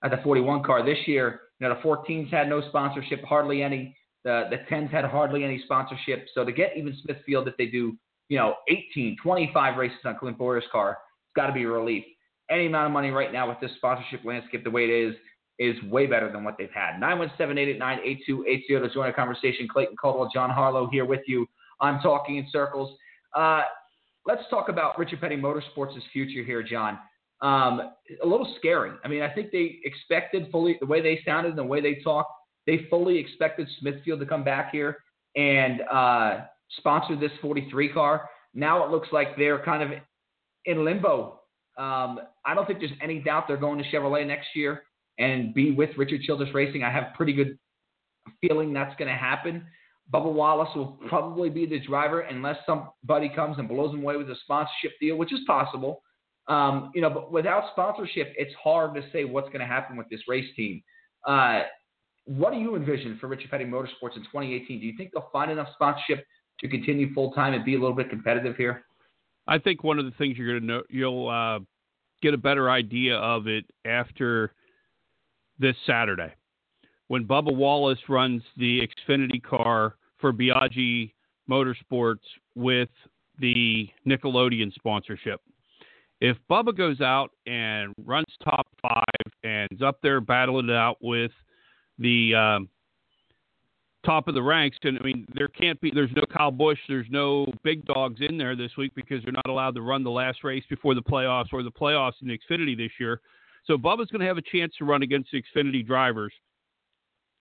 [0.06, 1.40] at the 41 car this year.
[1.58, 3.96] You know, the 14s had no sponsorship, hardly any.
[4.24, 6.26] The the 10s had hardly any sponsorship.
[6.34, 7.96] So to get even Smithfield, if they do,
[8.28, 12.04] you know, 18, 25 races on Clint Bowyer's car, it's got to be a relief.
[12.50, 15.14] Any amount of money right now with this sponsorship landscape the way it is
[15.58, 17.00] is way better than what they've had.
[17.00, 19.66] 917-889-8280 to join a conversation.
[19.72, 21.46] Clayton Caldwell, John Harlow here with you.
[21.80, 22.96] I'm talking in circles.
[23.34, 23.62] Uh,
[24.26, 26.98] let's talk about Richard Petty Motorsports' future here, John.
[27.42, 28.92] Um, a little scary.
[29.04, 31.96] I mean, I think they expected fully the way they sounded and the way they
[31.96, 32.30] talked.
[32.66, 34.98] They fully expected Smithfield to come back here
[35.36, 36.40] and uh,
[36.78, 38.28] sponsor this 43 car.
[38.54, 39.98] Now it looks like they're kind of
[40.64, 41.40] in limbo.
[41.78, 44.82] Um, I don't think there's any doubt they're going to Chevrolet next year
[45.18, 46.82] and be with Richard Childress Racing.
[46.82, 47.58] I have pretty good
[48.40, 49.66] feeling that's going to happen.
[50.12, 54.30] Bubba Wallace will probably be the driver unless somebody comes and blows him away with
[54.30, 56.00] a sponsorship deal, which is possible.
[56.48, 60.08] Um, you know, but without sponsorship, it's hard to say what's going to happen with
[60.08, 60.82] this race team.
[61.26, 61.62] Uh,
[62.24, 64.80] what do you envision for Richard Petty Motorsports in 2018?
[64.80, 66.24] Do you think they'll find enough sponsorship
[66.60, 68.84] to continue full time and be a little bit competitive here?
[69.48, 71.60] I think one of the things you're going to know, you'll uh,
[72.22, 74.52] get a better idea of it after
[75.58, 76.32] this Saturday
[77.08, 81.12] when Bubba Wallace runs the Xfinity car for Biagi
[81.48, 82.88] Motorsports with
[83.38, 85.40] the Nickelodeon sponsorship.
[86.20, 90.96] If Bubba goes out and runs top five and is up there battling it out
[91.02, 91.32] with
[91.98, 92.68] the um,
[94.04, 97.06] top of the ranks, and I mean, there can't be, there's no Kyle Busch, there's
[97.10, 100.42] no big dogs in there this week because they're not allowed to run the last
[100.42, 103.20] race before the playoffs or the playoffs in Xfinity this year.
[103.66, 106.32] So Bubba's going to have a chance to run against the Xfinity drivers.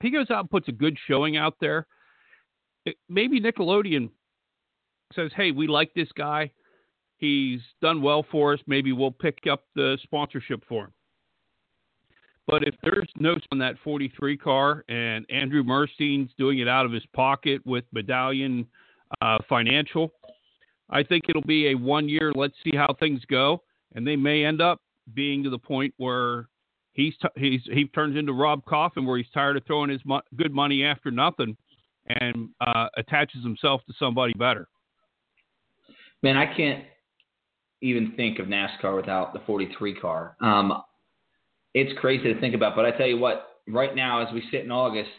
[0.01, 1.87] He goes out and puts a good showing out there.
[2.85, 4.09] It, maybe Nickelodeon
[5.13, 6.51] says, "Hey, we like this guy.
[7.25, 8.59] He's done well for us.
[8.67, 10.93] Maybe we'll pick up the sponsorship for him."
[12.47, 16.91] But if there's notes on that 43 car and Andrew Murstein's doing it out of
[16.91, 18.67] his pocket with Medallion
[19.21, 20.11] uh, Financial,
[20.91, 22.31] I think it'll be a one year.
[22.35, 23.63] Let's see how things go,
[23.95, 24.81] and they may end up
[25.15, 26.47] being to the point where
[26.93, 30.21] he's t- he's he turns into Rob Kauffman, where he's tired of throwing his mo-
[30.35, 31.57] good money after nothing,
[32.07, 34.67] and uh, attaches himself to somebody better.
[36.21, 36.85] Man, I can't
[37.81, 40.35] even think of NASCAR without the 43 car.
[40.41, 40.81] Um,
[41.73, 44.63] it's crazy to think about, but I tell you what, right now as we sit
[44.63, 45.09] in August,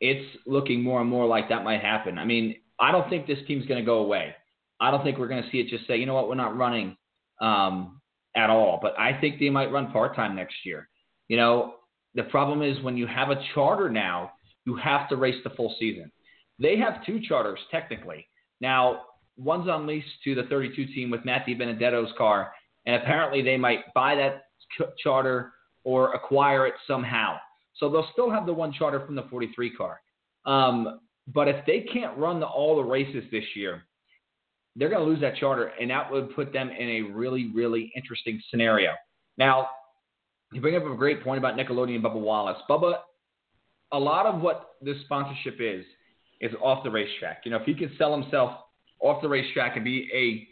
[0.00, 2.18] it's looking more and more like that might happen.
[2.18, 4.34] I mean, I don't think this team's going to go away.
[4.80, 6.56] I don't think we're going to see it just say, you know what, we're not
[6.56, 6.96] running
[7.40, 8.00] um,
[8.34, 8.78] at all.
[8.80, 10.88] But I think they might run part time next year.
[11.28, 11.74] You know,
[12.14, 14.32] the problem is when you have a charter now,
[14.64, 16.10] you have to race the full season.
[16.58, 18.26] They have two charters technically.
[18.60, 19.02] Now,
[19.40, 22.52] one's on lease to the 32 team with Matt DiBenedetto's car,
[22.86, 24.44] and apparently they might buy that
[24.76, 25.52] ch- charter
[25.84, 27.36] or acquire it somehow.
[27.76, 30.00] So they'll still have the one charter from the 43 car.
[30.44, 31.00] Um,
[31.32, 33.84] but if they can't run the, all the races this year,
[34.76, 37.92] they're going to lose that charter, and that would put them in a really, really
[37.96, 38.92] interesting scenario.
[39.38, 39.68] Now,
[40.52, 42.58] you bring up a great point about Nickelodeon and Bubba Wallace.
[42.68, 42.98] Bubba,
[43.92, 45.84] a lot of what this sponsorship is,
[46.40, 47.42] is off the racetrack.
[47.44, 48.52] You know, if he could sell himself
[49.00, 50.46] off the racetrack and be a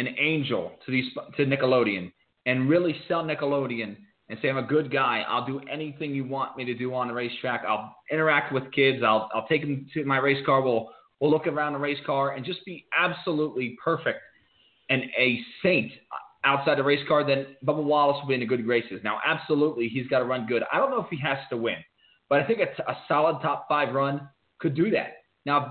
[0.00, 2.12] an angel to these to Nickelodeon
[2.44, 3.96] and really sell Nickelodeon
[4.28, 5.24] and say I'm a good guy.
[5.26, 7.64] I'll do anything you want me to do on the racetrack.
[7.66, 9.02] I'll interact with kids.
[9.04, 10.60] I'll I'll take them to my race car.
[10.60, 14.20] We'll we'll look around the race car and just be absolutely perfect
[14.88, 15.92] and a saint
[16.44, 17.26] outside the race car.
[17.26, 19.00] Then Bubba Wallace will be in the good graces.
[19.02, 20.62] Now, absolutely, he's got to run good.
[20.72, 21.76] I don't know if he has to win,
[22.28, 25.14] but I think a, a solid top five run could do that.
[25.44, 25.68] Now,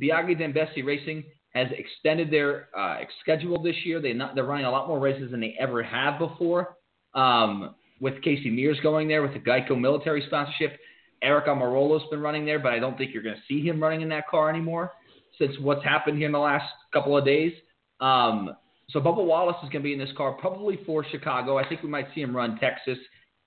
[0.00, 4.00] Biagi-DenBeste Racing has extended their uh, schedule this year.
[4.00, 6.76] They they're running a lot more races than they ever have before.
[7.14, 10.78] Um, with Casey Mears going there with the Geico military sponsorship,
[11.24, 14.02] Aric Almirola's been running there, but I don't think you're going to see him running
[14.02, 14.92] in that car anymore
[15.38, 17.52] since what's happened here in the last couple of days.
[18.00, 18.54] Um,
[18.90, 21.58] so Bubba Wallace is going to be in this car probably for Chicago.
[21.58, 22.98] I think we might see him run Texas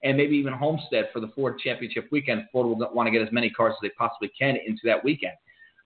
[0.03, 2.43] and maybe even Homestead for the Ford Championship weekend.
[2.51, 5.33] Ford will want to get as many cars as they possibly can into that weekend.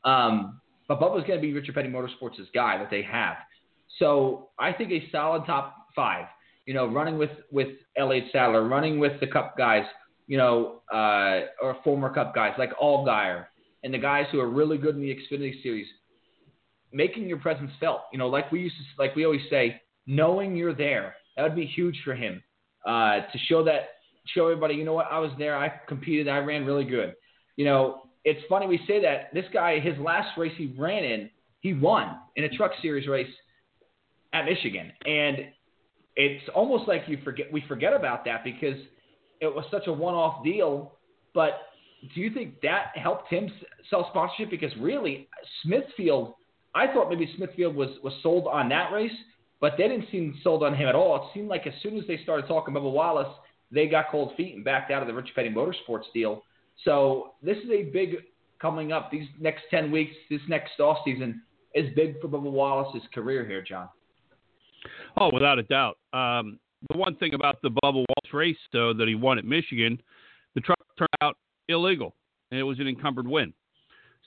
[0.04, 3.38] Um, but Bubba's going to be Richard Petty Motorsports' guy that they have.
[4.00, 6.26] So I think a solid top five.
[6.66, 9.84] You know, running with with Elliott Sadler, running with the Cup guys,
[10.28, 13.46] you know, uh, or former Cup guys like Allgaier,
[13.84, 15.86] and the guys who are really good in the Xfinity Series,
[16.92, 18.02] making your presence felt.
[18.12, 21.16] You know, like we used to, like we always say, knowing you're there.
[21.36, 22.42] That would be huge for him
[22.86, 23.90] uh, to show that,
[24.34, 27.14] show everybody, you know what, I was there, I competed, I ran really good.
[27.58, 29.34] You know, it's funny we say that.
[29.34, 31.30] This guy, his last race he ran in,
[31.62, 33.30] he won in a Truck Series race
[34.34, 35.38] at Michigan, and
[36.16, 38.78] it's almost like you forget we forget about that because
[39.42, 40.94] it was such a one-off deal.
[41.34, 41.54] But
[42.14, 43.50] do you think that helped him
[43.90, 44.50] sell sponsorship?
[44.50, 45.28] Because really,
[45.64, 46.34] Smithfield,
[46.74, 49.12] I thought maybe Smithfield was was sold on that race,
[49.62, 51.16] but they didn't seem sold on him at all.
[51.16, 53.34] It seemed like as soon as they started talking about Wallace,
[53.72, 56.44] they got cold feet and backed out of the Rich Petty Motorsports deal.
[56.84, 58.18] So this is a big
[58.62, 59.12] coming up.
[59.12, 61.42] These next ten weeks, this next off season
[61.74, 63.90] is big for Bubba Wallace's career here, John.
[65.18, 65.98] Oh, without a doubt.
[66.14, 66.60] Um,
[66.92, 70.02] the one thing about the Bubba Wallace race, though, that he won at Michigan,
[70.54, 72.16] the truck turned out illegal,
[72.52, 73.54] and it was an encumbered win.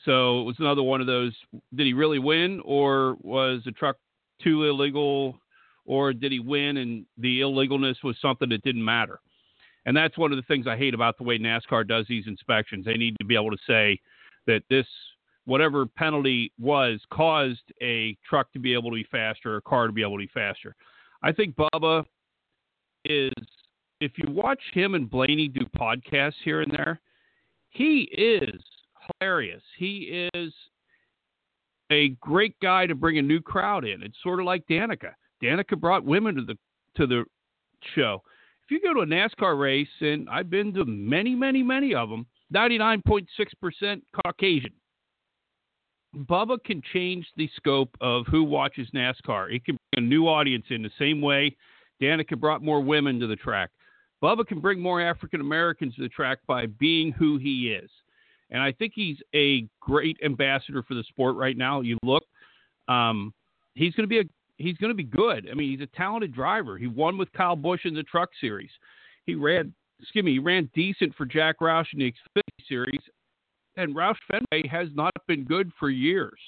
[0.04, 1.32] So it was another one of those.
[1.74, 3.96] Did he really win, or was the truck
[4.42, 5.38] too illegal,
[5.84, 9.20] or did he win and the illegalness was something that didn't matter?
[9.88, 12.84] And that's one of the things I hate about the way NASCAR does these inspections.
[12.84, 13.98] They need to be able to say
[14.46, 14.84] that this,
[15.46, 19.92] whatever penalty was, caused a truck to be able to be faster, a car to
[19.94, 20.76] be able to be faster.
[21.22, 22.04] I think Bubba
[23.06, 23.32] is,
[24.02, 27.00] if you watch him and Blaney do podcasts here and there,
[27.70, 28.60] he is
[29.18, 29.62] hilarious.
[29.78, 30.52] He is
[31.90, 34.02] a great guy to bring a new crowd in.
[34.02, 35.14] It's sort of like Danica.
[35.42, 36.58] Danica brought women to the
[36.96, 37.24] to the
[37.94, 38.22] show
[38.68, 42.10] if you go to a NASCAR race, and I've been to many, many, many of
[42.10, 44.72] them, 99.6% Caucasian.
[46.14, 49.54] Bubba can change the scope of who watches NASCAR.
[49.54, 51.56] It can bring a new audience in the same way
[52.00, 53.70] Danica brought more women to the track.
[54.22, 57.90] Bubba can bring more African Americans to the track by being who he is.
[58.50, 61.80] And I think he's a great ambassador for the sport right now.
[61.80, 62.24] You look,
[62.88, 63.32] um,
[63.74, 64.24] he's going to be a
[64.58, 65.48] he's going to be good.
[65.50, 66.76] I mean, he's a talented driver.
[66.76, 68.70] He won with Kyle Busch in the Truck Series.
[69.24, 73.00] He ran, excuse me, he ran decent for Jack Roush in the Xfinity Series,
[73.76, 76.38] and Roush Fenway has not been good for years.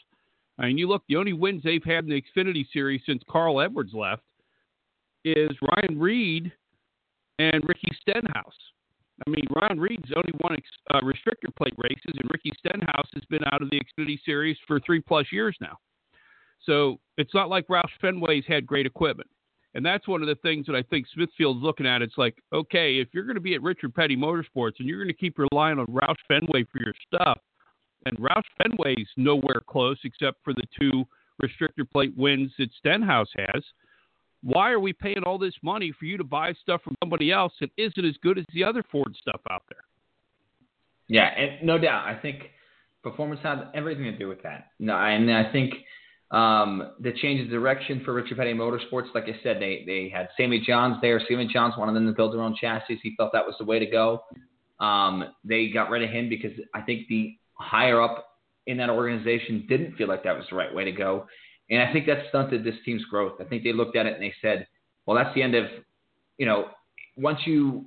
[0.59, 3.61] I mean, you look, the only wins they've had in the Xfinity Series since Carl
[3.61, 4.23] Edwards left
[5.25, 6.53] is Ryan Reed
[7.38, 8.57] and Ricky Stenhouse.
[9.27, 10.57] I mean, Ryan Reed's only won
[10.90, 14.81] uh, restrictor plate races, and Ricky Stenhouse has been out of the Xfinity Series for
[14.81, 15.77] three plus years now.
[16.66, 19.29] So it's not like Roush Fenway's had great equipment.
[19.75, 22.03] And that's one of the things that I think Smithfield's looking at.
[22.03, 25.09] It's like, okay, if you're going to be at Richard Petty Motorsports and you're going
[25.09, 27.38] to keep relying on Roush Fenway for your stuff,
[28.07, 31.05] and Roush Fenway's nowhere close except for the two
[31.42, 33.62] restrictor plate wins that Stenhouse has,
[34.42, 37.53] why are we paying all this money for you to buy stuff from somebody else
[37.61, 39.85] that isn't as good as the other Ford stuff out there?
[41.09, 42.07] Yeah, and no doubt.
[42.07, 42.44] I think
[43.03, 44.68] Performance had everything to do with that.
[44.79, 45.75] No, and I think
[46.31, 50.29] um, the change of direction for Richard Petty Motorsports, like I said, they they had
[50.37, 51.21] Sammy Johns there.
[51.29, 53.01] Sammy Johns wanted them to build their own chassis.
[53.03, 54.23] He felt that was the way to go.
[54.79, 58.27] Um, they got rid of him because I think the higher up
[58.66, 61.27] in that organization didn't feel like that was the right way to go.
[61.69, 63.35] And I think that stunted this team's growth.
[63.40, 64.66] I think they looked at it and they said,
[65.07, 65.66] well, that's the end of,
[66.38, 66.69] you know,
[67.16, 67.87] once you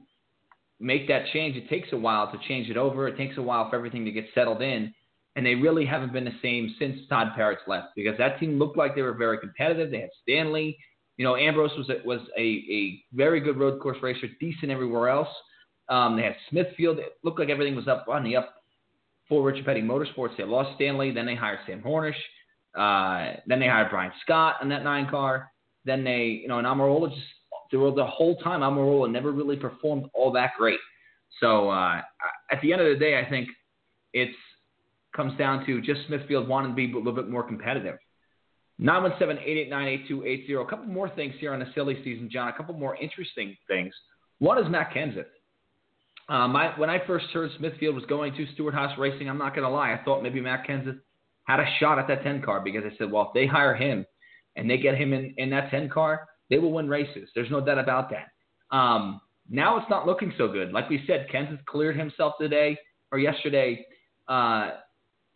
[0.79, 3.07] make that change, it takes a while to change it over.
[3.07, 4.93] It takes a while for everything to get settled in.
[5.35, 8.77] And they really haven't been the same since Todd Parrott's left because that team looked
[8.77, 9.89] like they were very competitive.
[9.89, 10.77] They had Stanley.
[11.17, 15.09] You know, Ambrose was a, was a, a very good road course racer, decent everywhere
[15.09, 15.27] else.
[15.89, 16.99] Um, they had Smithfield.
[16.99, 18.53] It looked like everything was up on the up
[19.27, 20.37] for Richard Petty Motorsports.
[20.37, 21.11] They lost Stanley.
[21.11, 22.13] Then they hired Sam Hornish.
[22.75, 25.51] Uh, then they hired Brian Scott on that nine car.
[25.85, 27.21] Then they, you know, and Almirola just
[27.69, 30.79] through the whole time, Almirola never really performed all that great.
[31.39, 32.01] So uh,
[32.51, 33.49] at the end of the day, I think
[34.13, 34.35] it's
[35.15, 37.97] comes down to just Smithfield wanting to be a little bit more competitive.
[38.81, 40.61] 917-889-8280.
[40.61, 42.47] A couple more things here on the silly season, John.
[42.49, 43.93] A couple more interesting things.
[44.39, 45.25] One is Matt Kenseth.
[46.29, 49.67] Um, I, when I first heard Smithfield was going to Stewart-Haas Racing, I'm not going
[49.67, 50.99] to lie, I thought maybe Matt Kenseth
[51.43, 54.05] had a shot at that 10 car because I said, well, if they hire him
[54.55, 57.29] and they get him in, in that 10 car, they will win races.
[57.35, 58.75] There's no doubt about that.
[58.75, 60.71] Um, now it's not looking so good.
[60.71, 62.77] Like we said, Kenseth cleared himself today
[63.11, 63.85] or yesterday,
[64.27, 64.71] uh,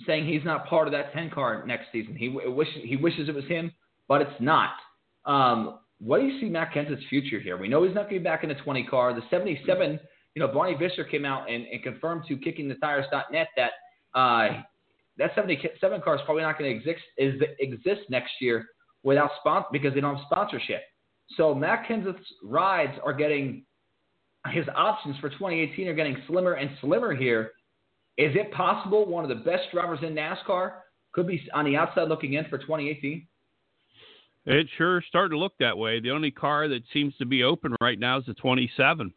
[0.06, 2.16] saying he's not part of that 10 car next season.
[2.16, 3.72] He, wish, he wishes it was him,
[4.08, 4.72] but it's not.
[5.26, 7.58] Um, what do you see Matt Kenseth's future here?
[7.58, 9.14] We know he's not going to be back in the 20 car.
[9.14, 10.00] The 77
[10.38, 13.72] you know, Barney Visser came out and, and confirmed to kickingthetires.net that
[14.14, 14.62] uh,
[15.18, 18.64] that 77 car is probably not going to exist is, exist next year
[19.02, 20.84] without sponsor because they don't have sponsorship.
[21.38, 23.66] So Matt Kenseth's rides are getting
[24.52, 27.54] his options for 2018 are getting slimmer and slimmer here.
[28.18, 30.74] Is it possible one of the best drivers in NASCAR
[31.12, 33.28] could be on the outside looking in for 2018?
[34.46, 36.00] It sure starting to look that way.
[36.00, 39.14] The only car that seems to be open right now is the 27.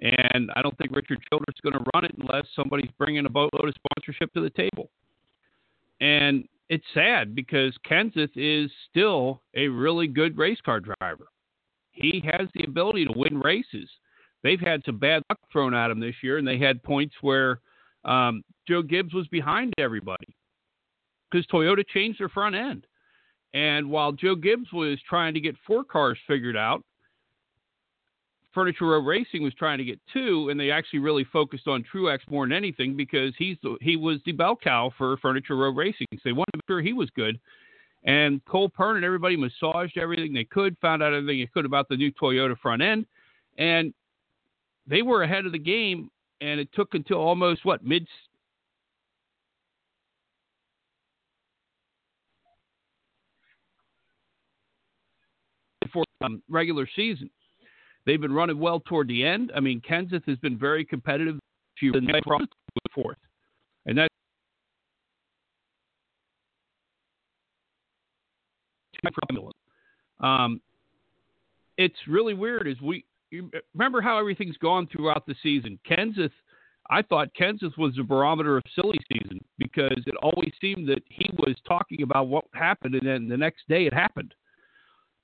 [0.00, 3.30] And I don't think Richard Childress is going to run it unless somebody's bringing a
[3.30, 4.90] boatload of sponsorship to the table.
[6.00, 11.28] And it's sad because Kenseth is still a really good race car driver.
[11.92, 13.88] He has the ability to win races.
[14.42, 17.60] They've had some bad luck thrown at him this year, and they had points where
[18.04, 20.34] um, Joe Gibbs was behind everybody
[21.30, 22.86] because Toyota changed their front end.
[23.54, 26.82] And while Joe Gibbs was trying to get four cars figured out,
[28.54, 32.18] Furniture Row Racing was trying to get two, and they actually really focused on Truex
[32.30, 36.06] more than anything because he's the, he was the bell cow for Furniture Row Racing.
[36.12, 37.40] So they wanted to make sure he was good.
[38.04, 41.88] And Cole Pearn and everybody massaged everything they could, found out everything they could about
[41.88, 43.06] the new Toyota front end,
[43.58, 43.94] and
[44.86, 46.10] they were ahead of the game.
[46.42, 48.06] And it took until almost what mid
[55.92, 57.30] for um, regular season
[58.04, 59.52] They've been running well toward the end.
[59.54, 61.38] I mean, Kenseth has been very competitive.
[61.76, 61.90] She
[62.94, 63.16] Fourth,
[63.86, 64.08] and that
[70.20, 70.60] um,
[71.78, 72.68] it's really weird.
[72.68, 73.04] Is we
[73.74, 75.78] remember how everything's gone throughout the season?
[75.88, 76.30] Kenseth,
[76.90, 81.30] I thought Kenseth was the barometer of silly season because it always seemed that he
[81.38, 84.34] was talking about what happened, and then the next day it happened.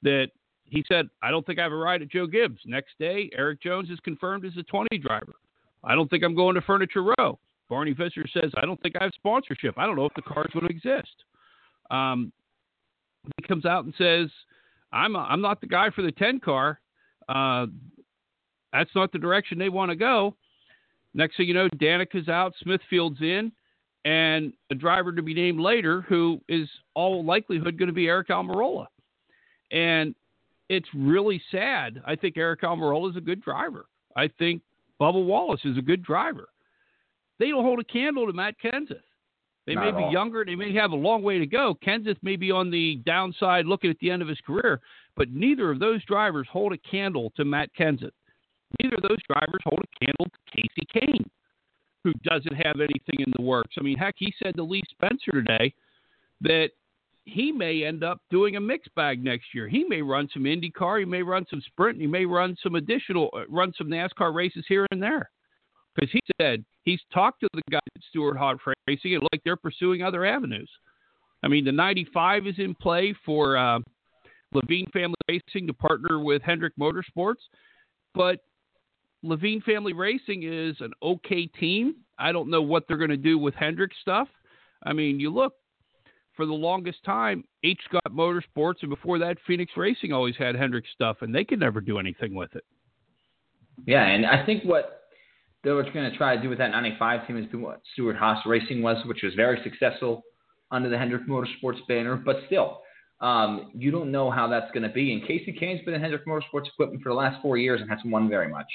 [0.03, 0.29] That
[0.64, 2.61] he said, I don't think I have a ride at Joe Gibbs.
[2.64, 5.35] Next day, Erik Jones is confirmed as a 20 driver.
[5.83, 7.38] I don't think I'm going to Furniture Row.
[7.68, 9.79] Barney Visser says, I don't think I have sponsorship.
[9.79, 11.14] I don't know if the car's to exist.
[11.90, 12.33] Um,
[13.37, 14.31] he comes out and says,
[14.92, 16.81] I'm, a, I'm not the guy for the 10 car.
[17.29, 17.66] Uh,
[18.72, 20.35] that's not the direction they want to go.
[21.14, 23.50] Next thing you know, Danica's out, Smithfield's in,
[24.04, 28.28] and a driver to be named later who is all likelihood going to be Aric
[28.28, 28.87] Almirola.
[29.70, 30.14] And
[30.68, 32.00] it's really sad.
[32.07, 33.87] I think Aric Almirola is a good driver.
[34.16, 34.62] I think
[35.00, 36.48] Bubba Wallace is a good driver.
[37.38, 39.00] They don't hold a candle to Matt Kenseth.
[39.66, 40.12] They Not may be all.
[40.12, 40.44] younger.
[40.44, 41.77] They may have a long way to go.
[41.87, 44.81] Kenseth may be on the downside looking at the end of his career,
[45.14, 48.12] but neither of those drivers hold a candle to Matt Kenseth.
[48.81, 51.25] Neither of those drivers hold a candle to Kasey Kahne,
[52.04, 53.77] who doesn't have anything in the works.
[53.79, 55.75] I mean, heck, he said to Lee Spencer today
[56.40, 56.71] that
[57.25, 59.69] he may end up doing a mixed bag next year.
[59.69, 63.31] He may run some IndyCar, he may run some Sprint, he may run some additional,
[63.35, 65.31] uh, run some NASCAR races here and there.
[65.94, 70.02] Because he said he's talked to the guys at Stewart-Haas Racing, and like they're pursuing
[70.02, 70.71] other avenues.
[71.42, 73.81] I mean, the 95 is in play for uh,
[74.54, 77.42] Leavine Family Racing to partner with Hendrick Motorsports,
[78.14, 78.40] but
[79.25, 81.96] Leavine Family Racing is an okay team.
[82.19, 84.29] I don't know what they're going to do with Hendrick stuff.
[84.83, 85.54] I mean, you look
[86.37, 90.85] for the longest time, H Scott Motorsports, and before that, Phoenix Racing always had Hendrick
[90.94, 92.64] stuff, and they could never do anything with it.
[93.87, 95.02] Yeah, and I think what
[95.64, 98.16] they were going to try to do with that 95 team is do what Stewart
[98.16, 100.23] Haas Racing was, which was very successful
[100.71, 102.83] under the Hendrick Motorsports banner, but still,
[103.21, 105.12] um, you don't know how that's going to be.
[105.12, 108.12] And Kasey Kahne's been in Hendrick Motorsports equipment for the last four years and hasn't
[108.12, 108.69] won very much.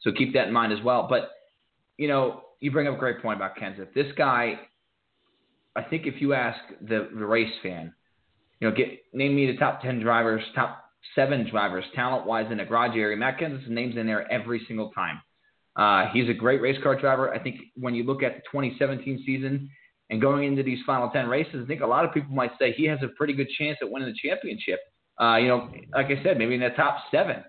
[0.00, 1.06] So keep that in mind as well.
[1.08, 1.30] But,
[1.96, 3.92] you know, you bring up a great point about Kenseth.
[3.94, 4.58] This guy,
[5.76, 7.92] I think if you ask the, the race fan,
[8.60, 10.84] you know, get name me the top 10 drivers, top
[11.14, 14.90] seven drivers, talent wise in the garage area, Matt Kenseth's name's in there every single
[14.90, 15.20] time.
[15.76, 17.32] Uh, he's a great race car driver.
[17.32, 19.70] I think when you look at the 2017 season,
[20.10, 22.72] and going into these final 10 races, I think a lot of people might say
[22.72, 24.80] he has a pretty good chance at winning the championship.
[25.20, 27.44] Uh, you know, like I said, maybe in the top seven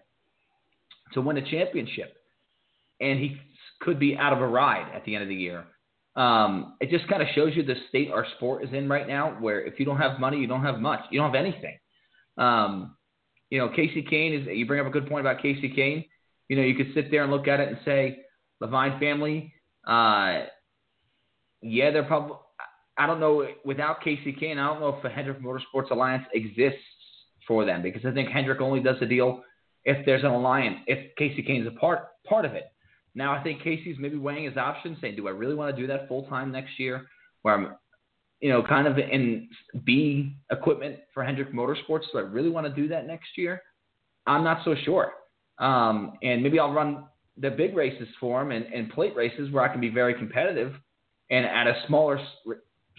[1.14, 2.16] to win a championship.
[3.00, 3.38] And he
[3.82, 5.66] could be out of a ride at the end of the year.
[6.16, 9.38] Um, it just kind of shows you the state our sport is in right now,
[9.39, 11.02] where if you don't have money, you don't have much.
[11.12, 11.78] You don't have anything.
[12.38, 12.95] Um,
[13.50, 16.06] you know, Kasey Kahne is, you bring up a good point about Kasey Kahne.
[16.50, 18.20] You know, you could sit there and look at it and say,
[18.62, 19.54] Leavine family,
[19.88, 20.45] uh,
[21.62, 22.38] yeah, they're probably,
[22.97, 23.47] I don't know.
[23.64, 26.80] Without Kasey Kahne, I don't know if the Hendrick Motorsports Alliance exists
[27.47, 29.43] for them because I think Hendrick only does the deal
[29.86, 32.66] if there's an alliance, if Kasey Kahne's a part part of it.
[33.16, 35.88] Now I think Kasey's maybe weighing his options, saying, "Do I really want to do
[35.88, 37.07] that full time next year,
[37.41, 37.76] where I'm,
[38.39, 39.49] you know, kind of in
[39.84, 42.12] B equipment for Hendrick Motorsports?
[42.12, 43.62] Do I really want to do that next year?
[44.28, 45.14] I'm not so sure.
[45.57, 47.05] Um, and maybe I'll run
[47.38, 50.74] the big races for him and, and plate races where I can be very competitive,
[51.30, 52.20] and at a smaller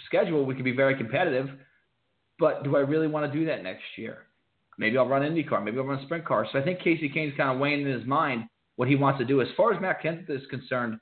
[0.07, 1.49] schedule, we can be very competitive.
[2.39, 4.27] But do I really want to do that next year?
[4.79, 5.63] Maybe I'll run IndyCar.
[5.63, 6.47] Maybe I'll run sprint car.
[6.51, 8.45] So I think Kasey Kahne's kind of weighing in his mind
[8.81, 9.43] what he wants to do.
[9.43, 10.99] As far as Matt Kenseth is concerned,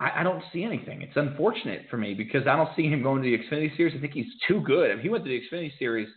[0.00, 1.02] I, I don't see anything.
[1.02, 3.94] It's unfortunate for me because I don't see him going to the Xfinity Series.
[3.94, 4.90] I think he's too good.
[4.90, 6.08] If he went to the Xfinity Series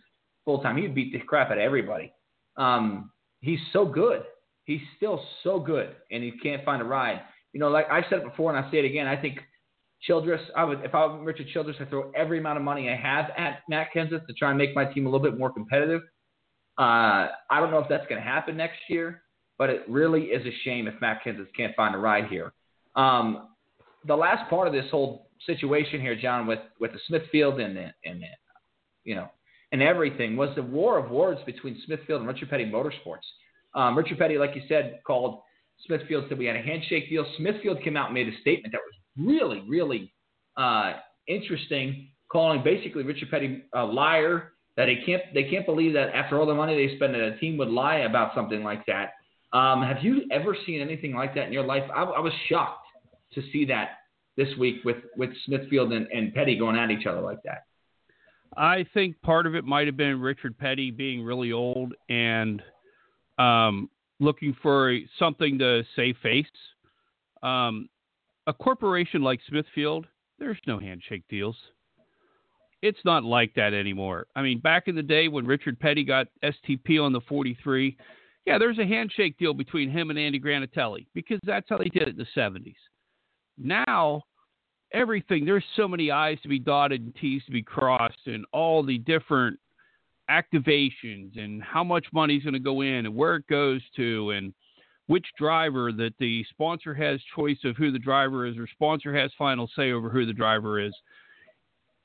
[0.46, 2.10] full time, he'd beat the crap out of everybody.
[2.56, 3.10] Um,
[3.42, 4.22] he's so good.
[4.64, 7.20] He's still so good, and he can't find a ride.
[7.52, 9.06] You know, like I said it before, and I say it again.
[9.06, 9.40] I think
[10.08, 12.96] Childress, I would if I were Richard Childress, I throw every amount of money I
[12.96, 16.00] have at Matt Kenseth to try and make my team a little bit more competitive.
[16.78, 19.21] Uh, I don't know if that's going to happen next year,
[19.62, 22.52] but it really is a shame if Matt Kenseth can't find a ride here.
[22.96, 23.50] Um,
[24.08, 27.86] the last part of this whole situation here, John, with with the Smithfield and the,
[28.04, 28.26] and the,
[29.04, 29.28] you know
[29.70, 33.28] and everything was the war of words between Smithfield and Richard Petty Motorsports.
[33.72, 35.42] Um, Richard Petty, like you said, called
[35.86, 37.24] Smithfield said we had a handshake deal.
[37.38, 40.12] Smithfield came out and made a statement that was really, really
[40.56, 40.94] uh,
[41.28, 44.48] interesting, calling basically Richard Petty a liar.
[44.76, 47.38] That they can't they can't believe that after all the money they spend, that a
[47.38, 49.12] team would lie about something like that.
[49.52, 51.84] Um, have you ever seen anything like that in your life?
[51.94, 52.86] I, I was shocked
[53.34, 53.98] to see that
[54.36, 57.64] this week with with Smithfield and, and Petty going at each other like that.
[58.56, 62.62] I think part of it might have been Richard Petty being really old and
[63.38, 63.88] um,
[64.20, 66.46] looking for something to save face.
[67.42, 67.88] Um,
[68.46, 70.06] a corporation like Smithfield,
[70.38, 71.56] there's no handshake deals.
[72.82, 74.26] It's not like that anymore.
[74.34, 77.96] I mean, back in the day when Richard Petty got STP on the 43,
[78.46, 82.02] yeah, there's a handshake deal between him and Andy Granatelli because that's how they did
[82.02, 82.74] it in the 70s.
[83.56, 84.22] Now,
[84.92, 88.82] everything, there's so many I's to be dotted and T's to be crossed, and all
[88.82, 89.58] the different
[90.30, 94.54] activations and how much money's going to go in and where it goes to and
[95.06, 99.30] which driver that the sponsor has choice of who the driver is or sponsor has
[99.36, 100.94] final say over who the driver is.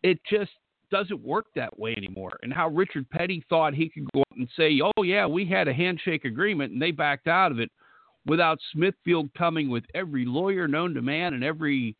[0.03, 0.51] It just
[0.91, 2.37] doesn't work that way anymore.
[2.43, 5.67] And how Richard Petty thought he could go up and say, "Oh yeah, we had
[5.67, 7.71] a handshake agreement and they backed out of it,"
[8.25, 11.95] without Smithfield coming with every lawyer known to man and every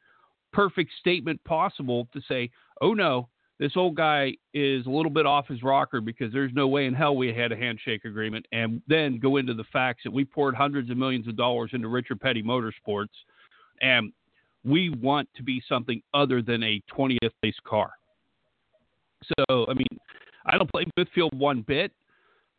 [0.53, 2.49] perfect statement possible to say,
[2.81, 3.29] "Oh no,
[3.59, 6.93] this old guy is a little bit off his rocker because there's no way in
[6.93, 10.55] hell we had a handshake agreement, and then go into the facts that we poured
[10.55, 13.07] hundreds of millions of dollars into Richard Petty Motorsports,
[13.81, 14.13] and
[14.63, 17.91] we want to be something other than a 20th place car.
[19.24, 19.88] So, I mean,
[20.45, 21.91] I don't blame Smithfield one bit.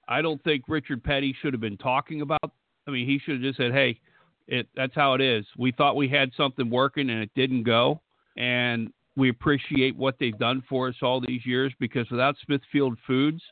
[0.09, 2.53] I don't think Richard Petty should have been talking about.
[2.87, 4.01] I mean, he should have just said, "Hey,
[4.47, 5.45] it that's how it is.
[5.57, 8.01] We thought we had something working and it didn't go,
[8.37, 13.43] and we appreciate what they've done for us all these years because without Smithfield Foods,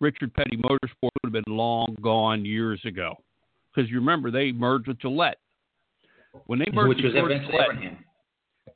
[0.00, 3.14] Richard Petty Motorsport would have been long gone years ago.
[3.74, 5.34] Because you remember they merged with Gillett.
[6.46, 7.98] When they merged Which with Gillett, Abraham.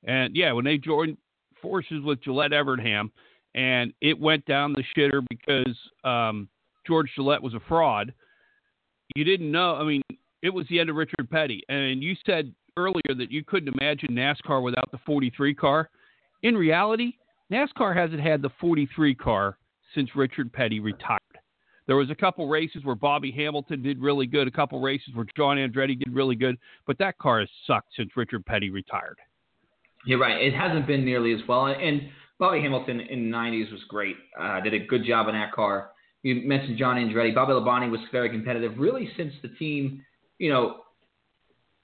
[0.05, 1.17] and yeah, when they joined
[1.61, 3.11] forces with Gillett Evernham,
[3.55, 6.49] and it went down the shitter because um,
[6.87, 8.13] George Gillett was a fraud.
[9.15, 9.77] You didn't know.
[9.77, 10.03] I mean,
[10.43, 11.63] it was the end of Richard Petty.
[11.69, 15.91] And you said earlier that you couldn't imagine NASCAR without the 43 car.
[16.43, 17.13] In reality,
[17.51, 19.59] NASCAR hasn't had the 43 car
[19.95, 21.21] since Richard Petty retired.
[21.87, 25.27] There was a couple races where Bobby Hamilton did really good, a couple races where
[25.37, 29.19] John Andretti did really good, but that car has sucked since Richard Petty retired.
[30.07, 30.41] You're right.
[30.41, 31.67] It hasn't been nearly as well.
[31.67, 32.03] And
[32.43, 34.17] Bobby Hamilton in the 90s was great.
[34.37, 35.93] Uh, did a good job in that car.
[36.25, 37.33] You mentioned John Andretti.
[37.33, 38.73] Bobby Labonte was very competitive.
[38.79, 40.05] Really, since the team,
[40.39, 40.79] you know,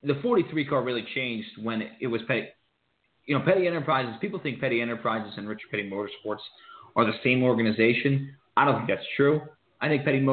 [0.02, 2.48] the 43 car really changed when it, was Petty.
[3.26, 4.16] You know, Petty Enterprises.
[4.20, 6.42] People think Petty Enterprises and Richard Petty Motorsports
[6.96, 8.34] are the same organization.
[8.56, 9.40] I don't think that's true.
[9.80, 10.26] I think Petty,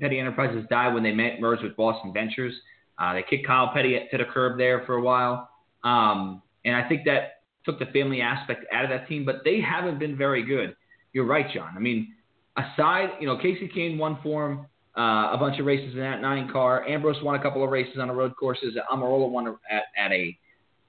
[0.00, 2.54] Petty Enterprises died when they met, merged with Boston Ventures.
[2.98, 5.48] Uh, they kicked Kyle Petty to the curb there for a while.
[5.84, 9.60] Um, and I think that took the family aspect out of that team, but they
[9.60, 10.74] haven't been very good.
[11.12, 11.70] You're right, John.
[11.76, 12.14] I mean,
[12.56, 16.20] aside, you know, Kasey Kahne won for him uh, a bunch of races in that
[16.20, 16.86] nine car.
[16.86, 18.76] Ambrose won a couple of races on the road courses.
[18.90, 20.36] Almirola won at, at a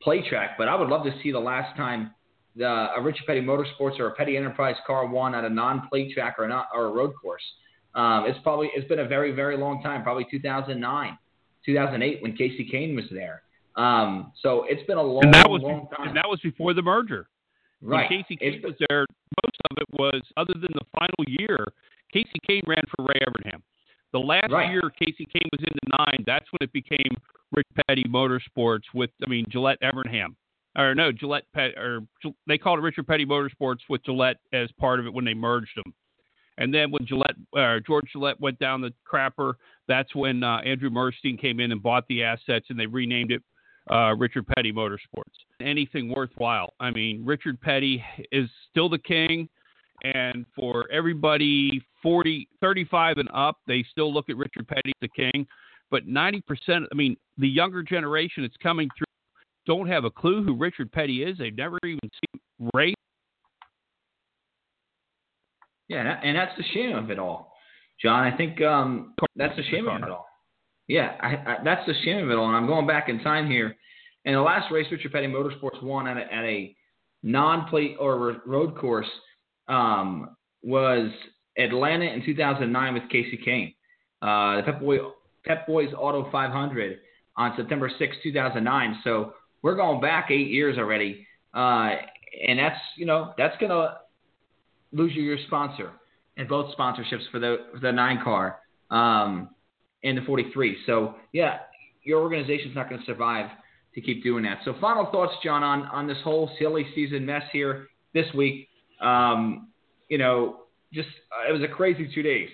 [0.01, 2.11] play track, but I would love to see the last time
[2.55, 6.36] the, a Richard Petty Motorsports or a Petty Enterprise car won at a non-play track
[6.39, 7.43] or not or a road course.
[7.93, 11.17] Um, it's probably it's been a very very long time, probably 2009,
[11.65, 13.43] 2008 when Kasey Kahne was there.
[13.76, 16.09] Um, so it's been a long, and that was long time.
[16.09, 17.28] And that was before the merger.
[17.82, 18.09] Right.
[18.09, 19.05] When Kasey Kahne was there,
[19.43, 21.65] most of it was other than the final year.
[22.13, 23.61] Kasey Kahne ran for Ray Evernham.
[24.11, 24.69] The last right.
[24.69, 27.15] year Kasey Kahne was in the nine, that's when it became
[27.51, 30.36] Rick Petty Motorsports with I mean Gillett Evernham.
[30.78, 32.01] Or no, Gillett Pet or
[32.47, 35.72] they called it Richard Petty Motorsports with Gillett as part of it when they merged
[35.76, 35.93] them.
[36.57, 39.53] And then when Gillett, uh, George Gillett went down the crapper,
[39.88, 43.41] that's when uh, Andrew Murstein came in and bought the assets, and they renamed it
[43.89, 45.34] uh, Richard Petty Motorsports.
[45.59, 46.73] Anything worthwhile.
[46.79, 49.49] I mean, Richard Petty is still the king,
[50.03, 55.09] and for everybody 40, 35 and up, they still look at Richard Petty as the
[55.09, 55.47] king.
[55.89, 59.05] But 90%, I mean, the younger generation that's coming through
[59.67, 61.38] don't have a clue who Richard Petty is.
[61.38, 62.41] They've never even seen
[62.73, 62.95] race.
[65.88, 67.53] Yeah, and that's the shame of it all,
[68.01, 68.23] John.
[68.23, 70.30] I think um, that's the shame of it all.
[70.91, 72.47] Yeah, I, I, that's the shame of it all.
[72.47, 73.77] And I'm going back in time here.
[74.25, 76.75] And the last race Richard Petty Motorsports won at a, at a
[77.23, 79.07] non-plate or road course
[79.69, 81.09] um, was
[81.57, 83.73] Atlanta in 2009 with Kasey Kahne.
[84.21, 84.97] Uh, the Pep, Boy,
[85.45, 86.99] Pep Boys Auto 500
[87.37, 88.99] on September 6, 2009.
[89.05, 91.25] So we're going back eight years already.
[91.53, 91.91] Uh,
[92.49, 93.95] and that's, you know, that's going to
[94.91, 95.91] lose you your sponsor
[96.35, 98.57] and both sponsorships for the, the nine car.
[98.89, 99.51] Um,
[100.03, 100.77] and the 43.
[100.85, 101.59] So yeah,
[102.03, 103.49] your organization's not going to survive
[103.95, 104.59] to keep doing that.
[104.65, 108.67] So final thoughts, John, on on this whole silly season mess here this week.
[109.01, 109.69] Um,
[110.09, 110.61] you know,
[110.93, 112.49] just uh, it was a crazy two days.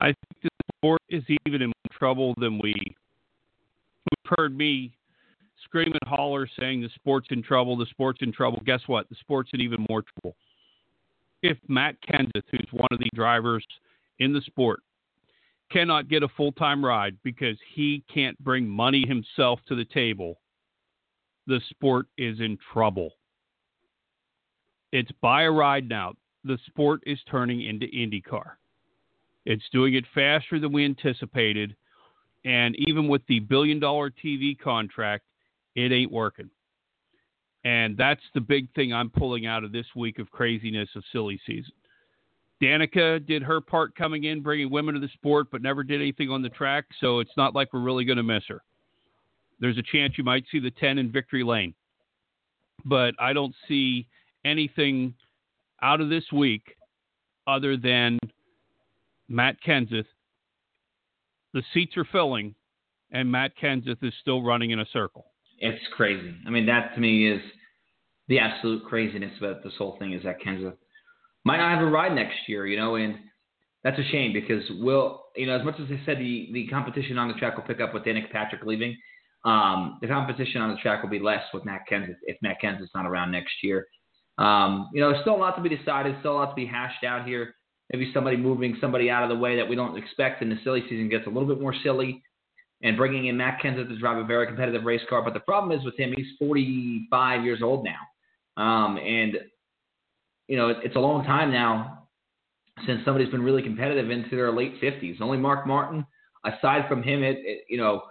[0.00, 2.74] I think the sport is even in more trouble than we.
[2.74, 4.94] We've heard me
[5.64, 8.62] scream and holler saying the sport's in trouble, the sport's in trouble.
[8.64, 9.08] Guess what?
[9.08, 10.36] The sport's in even more trouble.
[11.42, 13.64] If Matt Kenseth, who's one of the drivers
[14.18, 14.80] in the sport,
[15.70, 20.40] cannot get a full time ride because he can't bring money himself to the table,
[21.46, 23.10] the sport is in trouble.
[24.92, 26.14] It's buy a ride now.
[26.44, 28.52] The sport is turning into IndyCar.
[29.44, 31.76] It's doing it faster than we anticipated.
[32.44, 35.24] And even with the billion dollar TV contract,
[35.74, 36.50] it ain't working.
[37.64, 41.40] And that's the big thing I'm pulling out of this week of craziness of silly
[41.46, 41.72] season.
[42.62, 46.30] Danica did her part coming in, bringing women to the sport, but never did anything
[46.30, 46.86] on the track.
[47.00, 48.62] So it's not like we're really going to miss her.
[49.60, 51.74] There's a chance you might see the 10 in victory lane.
[52.84, 54.06] But I don't see
[54.44, 55.14] anything
[55.82, 56.76] out of this week
[57.46, 58.18] other than
[59.28, 60.06] Matt Kenseth.
[61.52, 62.54] The seats are filling,
[63.10, 65.26] and Matt Kenseth is still running in a circle.
[65.58, 66.34] It's crazy.
[66.46, 67.40] I mean, that to me is
[68.28, 70.76] the absolute craziness about this whole thing is that Kenseth
[71.46, 73.14] might not have a ride next year, you know, and
[73.84, 77.18] that's a shame because will you know as much as I said the the competition
[77.18, 78.96] on the track will pick up with Danica Patrick leaving,
[79.44, 82.90] um, the competition on the track will be less with Matt Kenseth if Matt Kenseth's
[82.96, 83.86] not around next year.
[84.38, 86.66] Um, you know, there's still a lot to be decided, still a lot to be
[86.66, 87.54] hashed out here.
[87.92, 90.82] Maybe somebody moving somebody out of the way that we don't expect, and the silly
[90.90, 92.22] season gets a little bit more silly.
[92.82, 95.78] And bringing in Matt Kenseth to drive a very competitive race car, but the problem
[95.78, 99.38] is with him, he's 45 years old now, um, and
[100.48, 102.08] you know, it's a long time now
[102.86, 105.20] since somebody's been really competitive into their late 50s.
[105.20, 106.06] Only Mark Martin,
[106.44, 108.02] aside from him, it, it, you know,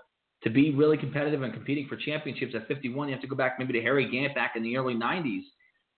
[0.44, 3.58] to be really competitive and competing for championships at 51, you have to go back
[3.58, 5.44] maybe to Harry Gant back in the early 90s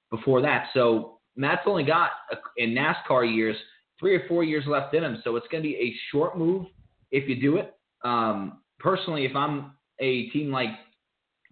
[0.09, 0.67] before that.
[0.73, 2.11] So Matt's only got,
[2.57, 3.55] in NASCAR years,
[3.99, 5.21] three or four years left in him.
[5.23, 6.67] So it's going to be a short move
[7.11, 7.73] if you do it.
[8.03, 10.69] Um, personally, if I'm a team like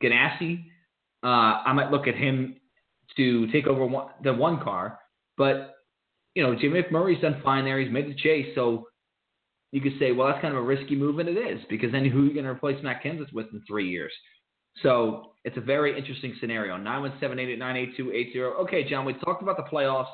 [0.01, 0.63] Ganassi,
[1.23, 2.55] uh, I might look at him
[3.17, 4.99] to take over one, the one car.
[5.37, 5.75] But
[6.33, 7.79] you know, Jamie McMurray's done fine there.
[7.79, 8.87] He's made the chase, so
[9.71, 12.05] you could say, well, that's kind of a risky move, and it is because then
[12.05, 14.11] who are you going to replace Matt Kenseth with in three years?
[14.83, 16.77] So it's a very interesting scenario.
[16.77, 18.59] 917-889-8280.
[18.61, 20.07] Okay, John, we talked about the playoffs.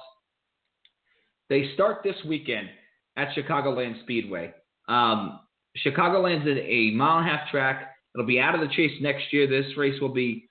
[1.49, 2.69] They start this weekend
[3.17, 4.53] at Chicagoland Speedway.
[4.87, 5.39] Um,
[5.85, 7.95] Chicagoland's a mile and a half track.
[8.13, 9.47] It'll be out of the chase next year.
[9.47, 10.49] This race will be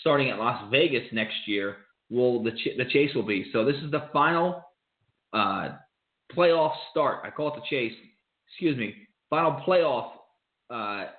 [0.00, 1.76] starting at Las Vegas next year.
[2.12, 3.64] Will the ch- the chase will be so?
[3.64, 4.62] This is the final
[5.32, 5.70] uh,
[6.36, 7.20] playoff start.
[7.24, 7.94] I call it the chase.
[8.48, 8.94] Excuse me.
[9.30, 10.10] Final playoff
[10.70, 11.10] uh,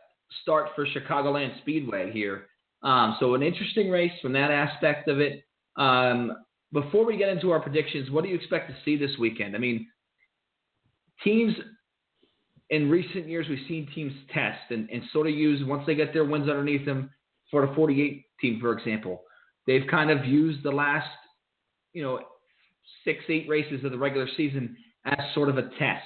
[0.44, 2.46] start for Chicagoland Speedway here.
[2.84, 5.44] Um, so an interesting race from that aspect of it.
[5.78, 6.34] Um,
[6.72, 9.56] before we get into our predictions, what do you expect to see this weekend?
[9.56, 9.88] I mean,
[11.24, 11.54] teams
[12.70, 16.14] in recent years, we've seen teams test and, and sort of use, once they get
[16.14, 17.10] their wins underneath them,
[17.52, 19.22] for the 48 team, for example,
[19.68, 21.08] they've kind of used the last,
[21.94, 22.20] you know,
[23.04, 26.04] six, eight races of the regular season as sort of a test.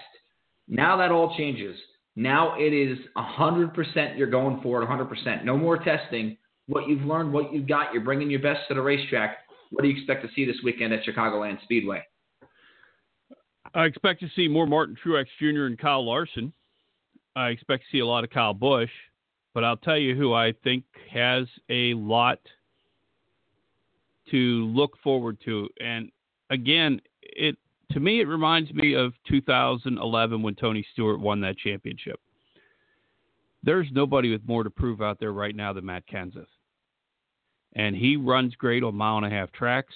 [0.67, 1.77] Now that all changes.
[2.15, 5.45] Now it is 100% you're going for it, 100%.
[5.45, 6.37] No more testing.
[6.67, 9.37] What you've learned, what you've got, you're bringing your best to the racetrack.
[9.69, 12.03] What do you expect to see this weekend at Chicagoland Speedway?
[13.73, 15.65] I expect to see more Martin Truex Jr.
[15.65, 16.53] and Kyle Larson.
[17.35, 18.89] I expect to see a lot of Kyle Busch,
[19.53, 22.39] but I'll tell you who I think has a lot
[24.31, 25.67] to look forward to.
[25.79, 26.11] And
[26.49, 27.57] again, it
[27.91, 32.19] to me it reminds me of 2011 when Tony Stewart won that championship.
[33.63, 36.45] There's nobody with more to prove out there right now than Matt Kenseth.
[37.73, 39.93] And he runs great on mile and a half tracks.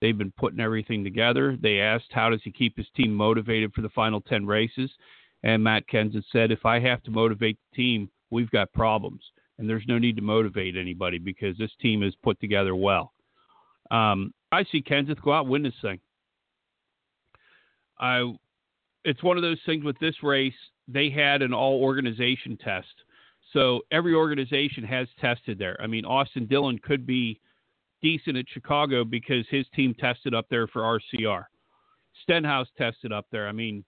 [0.00, 1.56] They've been putting everything together.
[1.60, 4.90] They asked, how does he keep his team motivated for the final 10 races?
[5.42, 9.22] And Matt Kenseth said, if I have to motivate the team, we've got problems.
[9.58, 13.13] And there's no need to motivate anybody because this team is put together well.
[13.94, 16.00] Um, I see Kenseth go out win this thing.
[17.98, 18.32] I,
[19.04, 20.54] it's one of those things with this race.
[20.88, 22.92] They had an all organization test.
[23.52, 25.76] So every organization has tested there.
[25.80, 27.40] I mean, Austin Dillon could be
[28.02, 31.44] decent at Chicago because his team tested up there for RCR.
[32.22, 33.46] Stenhouse tested up there.
[33.46, 33.84] I mean,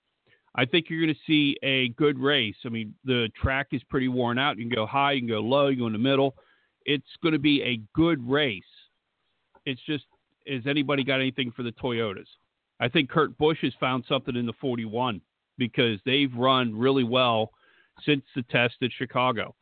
[0.54, 2.54] I think you're going to see a good race.
[2.64, 4.57] I mean, the track is pretty worn out.
[4.57, 6.36] You can go high, you can go low, you can go in the middle.
[6.84, 8.62] It's going to be a good race.
[9.67, 10.05] It's just,
[10.49, 12.29] has anybody got anything for the Toyotas?
[12.81, 15.21] I think Kurt Busch has found something in the 41
[15.59, 17.51] because they've run really well
[18.05, 19.55] since the test at Chicago.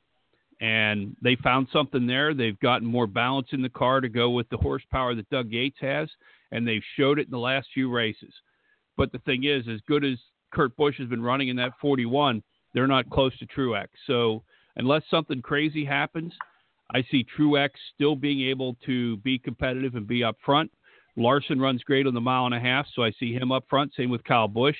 [0.61, 2.35] And they found something there.
[2.35, 5.79] They've gotten more balance in the car to go with the horsepower that Doug Yates
[5.81, 6.09] has,
[6.53, 8.33] and they've showed it in the last few races.
[8.97, 10.19] But the thing is, as good as
[10.53, 12.43] Kurt Busch has been running in that 41,
[12.73, 13.89] they're not close to Truex.
[14.07, 14.43] So
[14.77, 16.33] unless something crazy happens,
[16.93, 20.71] I see Truex still being able to be competitive and be up front.
[21.17, 23.93] Larson runs great on the mile and a half, so I see him up front.
[23.95, 24.77] Same with Kyle Busch.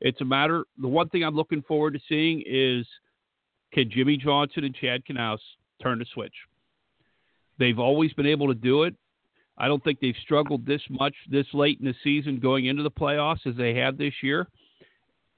[0.00, 0.64] It's a matter.
[0.78, 2.86] The one thing I'm looking forward to seeing is
[3.72, 5.38] can Jimmie Johnson and Chad Knaus
[5.82, 6.34] turn the switch?
[7.58, 8.94] They've always been able to do it.
[9.56, 12.90] I don't think they've struggled this much this late in the season going into the
[12.90, 14.48] playoffs as they have this year.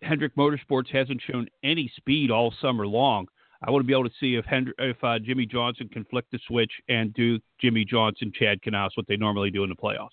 [0.03, 3.26] Hendrick Motorsports hasn't shown any speed all summer long.
[3.62, 6.24] I want to be able to see if Hendrick, if uh, Jimmie Johnson can flick
[6.32, 10.09] the switch and do Jimmie Johnson, Chad Knaus what they normally do in the playoffs.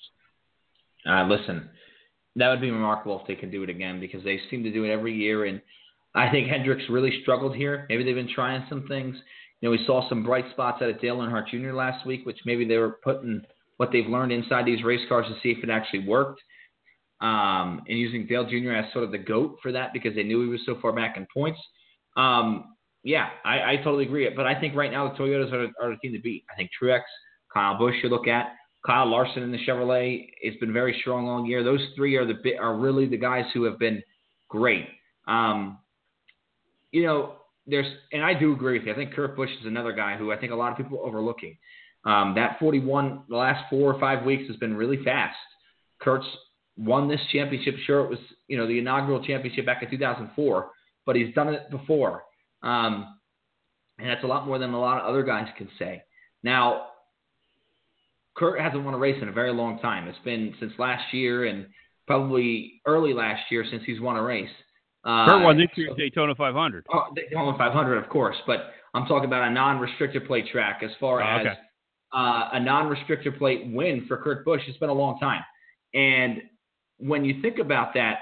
[1.06, 1.70] Uh, listen,
[2.36, 4.84] that would be remarkable if they can do it again because they seem to do
[4.86, 5.46] it every year.
[5.46, 5.62] And
[6.16, 7.86] I think Hendrick's really struggled here.
[7.90, 9.16] Maybe they've been trying some things.
[9.60, 11.74] You know, we saw some bright spots out of Dale Earnhardt Jr.
[11.74, 13.44] last week, which maybe they were putting
[13.78, 16.42] what they've learned inside these race cars to see if it actually worked.
[17.20, 18.72] Um, and using Dale Jr.
[18.72, 21.18] as sort of the goat for that because they knew he was so far back
[21.18, 21.60] in points.
[22.18, 24.30] Um, yeah, I, I, totally agree.
[24.36, 26.46] But I think right now the Toyotas are, are the team to beat.
[26.52, 27.02] I think Truex,
[27.54, 28.56] Kyle Busch you look at.
[28.86, 31.64] Kyle Larson in the Chevrolet It's been very strong all year.
[31.64, 34.02] Those three are the are really the guys who have been
[34.50, 34.88] great.
[35.28, 35.78] Um,
[36.92, 37.36] you know,
[37.68, 38.94] there's and I do agree with you.
[38.94, 41.08] I think Kurt Busch is another guy who I think a lot of people are
[41.08, 41.58] overlooking.
[42.06, 45.38] Um, that 41 the last four or five weeks has been really fast.
[46.02, 46.26] Kurt's
[46.76, 47.76] won this championship.
[47.86, 50.70] Sure, it was you know the inaugural championship back in 2004,
[51.06, 52.24] but he's done it before,
[52.64, 53.18] um,
[54.00, 56.04] and that's a lot more than a lot of other guys can say.
[56.44, 56.88] Now,
[58.36, 60.08] Kurt hasn't won a race in a very long time.
[60.08, 61.68] It's been since last year and
[62.08, 64.50] probably early last year since he's won a race.
[65.04, 66.86] Uh, Kurt won this year's Daytona 500.
[66.94, 71.22] Oh, Daytona 500, of course, but I'm talking about a non-restrictor plate track as far
[71.22, 71.56] Oh, as okay.
[72.14, 74.62] uh, a non-restrictor plate win for Kurt Busch.
[74.68, 75.44] It's been a long time,
[75.94, 76.42] and
[76.98, 78.20] when you think about that,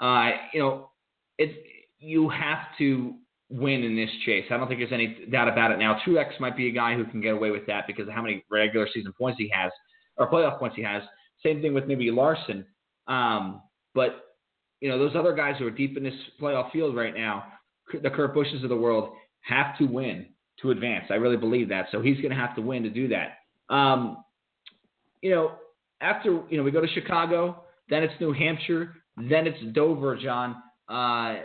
[0.00, 0.90] uh, you know,
[1.36, 1.52] it's
[1.98, 3.14] you have to
[3.50, 4.44] win in this chase.
[4.50, 6.00] I don't think there's any doubt about it now.
[6.06, 8.44] Truex might be a guy who can get away with that because of how many
[8.50, 9.72] regular season points he has
[10.16, 11.02] or playoff points he has.
[11.42, 12.64] Same thing with maybe Larson.
[13.08, 13.62] Um,
[13.94, 14.36] but
[14.80, 17.44] you know those other guys who are deep in this playoff field right now,
[18.02, 20.26] the Kurt Busches of the world, have to win
[20.62, 21.06] to advance.
[21.10, 21.86] I really believe that.
[21.90, 23.74] So he's going to have to win to do that.
[23.74, 24.18] Um,
[25.22, 25.52] you know,
[26.00, 30.16] after you know we go to Chicago, then it's New Hampshire, then it's Dover.
[30.16, 30.56] John,
[30.88, 31.42] uh,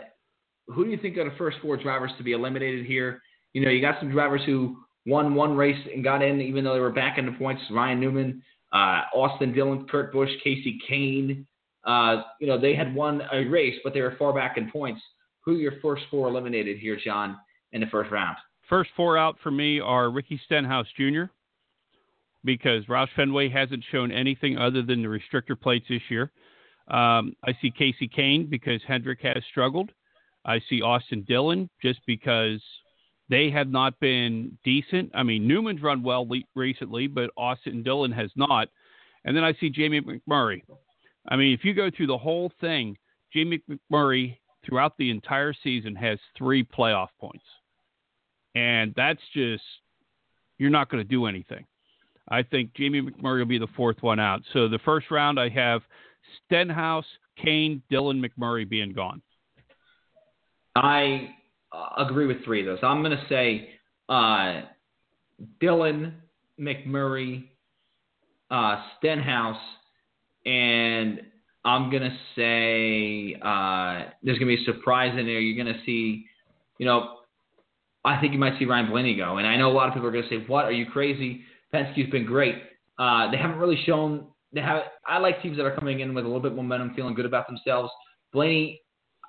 [0.68, 3.22] who do you think are the first four drivers to be eliminated here?
[3.52, 6.74] You know, you got some drivers who won one race and got in, even though
[6.74, 7.62] they were back in the points.
[7.70, 8.42] Ryan Newman,
[8.72, 11.46] uh, Austin Dillon, Kurt Busch, Kasey Kahne.
[11.84, 15.00] Uh, you know, they had won a race, but they were far back in points.
[15.44, 17.36] Who are your first four eliminated here, John,
[17.72, 18.36] in the first round?
[18.68, 21.24] First four out for me are Ricky Stenhouse Jr.
[22.44, 26.32] because Roush Fenway hasn't shown anything other than the restrictor plates this year.
[26.88, 29.92] Um, I see Kasey Kahne because Hendrick has struggled.
[30.46, 32.62] I see Austin Dillon just because
[33.28, 35.10] they have not been decent.
[35.14, 38.68] I mean, Newman's run well le- recently, but Austin Dillon has not.
[39.24, 40.62] And then I see Jamie McMurray.
[41.28, 42.96] I mean, if you go through the whole thing,
[43.32, 47.44] Jamie McMurray throughout the entire season has three playoff points.
[48.54, 49.64] And that's just,
[50.58, 51.66] you're not going to do anything.
[52.28, 54.42] I think Jamie McMurray will be the fourth one out.
[54.52, 55.82] So the first round, I have
[56.46, 57.04] Stenhouse,
[57.44, 59.22] Kahne, Dillon, McMurray being gone.
[60.76, 61.30] I
[61.72, 62.78] uh, agree with three of those.
[62.82, 63.70] I'm going to say
[64.08, 64.62] uh,
[65.58, 66.14] Dillon,
[66.60, 67.48] McMurray,
[68.50, 69.60] uh, Stenhouse,
[70.44, 71.20] and
[71.64, 75.40] I'm going to say uh, there's going to be a surprise in there.
[75.40, 76.26] You're going to see,
[76.78, 77.16] you know,
[78.04, 79.38] I think you might see Ryan Blaney go.
[79.38, 80.66] And I know a lot of people are going to say, "What?
[80.66, 81.40] Are you crazy?"
[81.74, 82.54] Penske's been great.
[82.98, 84.26] Uh, they haven't really shown.
[84.52, 84.82] They have.
[85.06, 87.26] I like teams that are coming in with a little bit of momentum, feeling good
[87.26, 87.90] about themselves.
[88.32, 88.80] Blaney,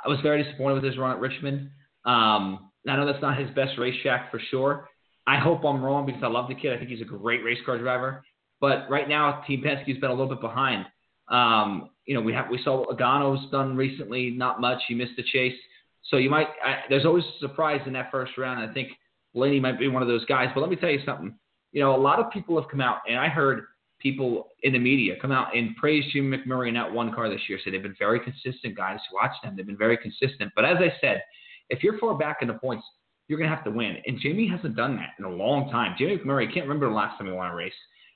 [0.03, 1.71] I was very disappointed with his run at Richmond.
[2.05, 4.87] Um, I know that's not his best racetrack for sure.
[5.25, 6.73] I hope I'm wrong because I love the kid.
[6.73, 8.23] I think he's a great race car driver.
[8.61, 10.85] But right now, Team Penske's been a little bit behind.
[11.27, 14.79] Um, you know, we have we saw what Logano's done recently, not much.
[14.87, 15.55] He missed the chase,
[16.03, 16.47] so you might.
[16.63, 18.67] I, there's always a surprise in that first round.
[18.67, 18.89] I think
[19.33, 20.47] Blaney might be one of those guys.
[20.55, 21.35] But let me tell you something.
[21.73, 23.65] You know, a lot of people have come out, and I heard
[23.99, 27.41] people in the media come out and praise Jim McMurray in that one car this
[27.47, 27.59] year.
[27.63, 28.99] Say they've been very consistent, guys.
[29.13, 30.51] Watch them; they've been very consistent.
[30.55, 31.21] But as I said,
[31.69, 32.85] if you're far back in the points,
[33.27, 33.97] you're going to have to win.
[34.05, 35.95] And Jamie hasn't done that in a long time.
[35.97, 37.73] Jamie McMurray, can't remember the last time he won a race.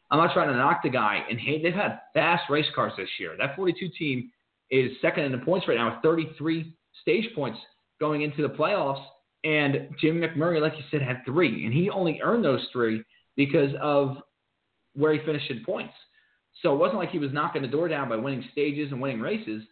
[0.10, 1.24] I'm not trying to knock the guy.
[1.30, 3.36] And hey, they've had fast race cars this year.
[3.38, 4.30] That 42 team
[4.70, 7.60] is second in the points right now with 33 stage points
[8.00, 9.04] going into the playoffs.
[9.44, 11.66] And Jim McMurray, like you said, had three.
[11.66, 13.04] And he only earned those three
[13.36, 14.18] because of
[14.94, 15.94] where he finished in points.
[16.62, 19.22] So it wasn't like he was knocking the door down by winning stages and winning
[19.22, 19.64] races.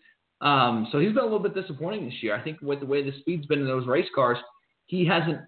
[0.42, 2.36] Um, so he's been a little bit disappointing this year.
[2.36, 4.38] I think with the way the speed's been in those race cars,
[4.86, 5.40] he hasn't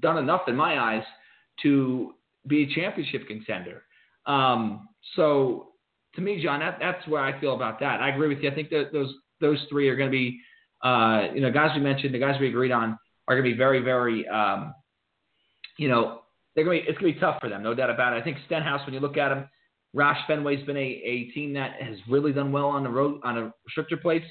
[0.00, 1.02] done enough in my eyes
[1.62, 2.14] to
[2.46, 3.82] be a championship contender.
[4.26, 5.68] Um, so
[6.14, 8.00] to me, John, that, that's where I feel about that.
[8.00, 8.50] I agree with you.
[8.50, 10.40] I think that those those three are going to be,
[10.82, 12.98] uh, you know, guys we mentioned, the guys we agreed on
[13.28, 14.74] are going to be very, very, um,
[15.78, 16.22] you know,
[16.56, 18.20] they're to be, it's to be tough for them, no doubt about it.
[18.20, 19.48] I think Stenhouse, when you look at him,
[19.94, 23.38] Roush Fenway's been a, a team that has really done well on the road on
[23.38, 24.26] a restrictor plates.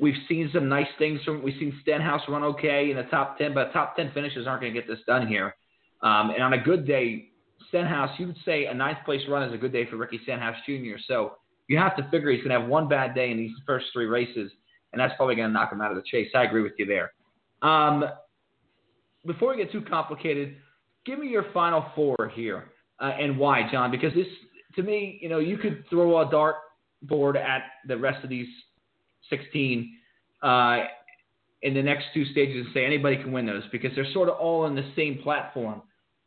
[0.00, 1.42] We've seen some nice things from.
[1.42, 4.72] We've seen Stenhouse run okay in the top ten, but top ten finishes aren't going
[4.72, 5.54] to get this done here.
[6.02, 7.28] Um, and on a good day,
[7.68, 10.56] Stenhouse, you would say a ninth place run is a good day for Ricky Stenhouse
[10.66, 10.96] Jr.
[11.06, 11.34] So
[11.68, 14.06] you have to figure he's going to have one bad day in these first three
[14.06, 14.50] races,
[14.92, 16.30] and that's probably going to knock him out of the chase.
[16.34, 17.12] I agree with you there.
[17.60, 18.04] Um,
[19.26, 20.56] before we get too complicated,
[21.06, 24.26] give me your final four here uh, and why, John, because this
[24.76, 26.56] to me, you know, you could throw a dart
[27.02, 28.48] board at the rest of these
[29.30, 29.96] 16
[30.42, 30.78] uh,
[31.62, 34.36] in the next two stages and say anybody can win those because they're sort of
[34.36, 35.82] all on the same platform.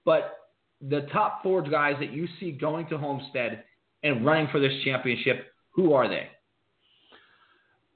[0.06, 0.38] But
[0.82, 3.64] the top four guys that you see going to Homestead
[4.04, 6.28] and running for this championship, who are they?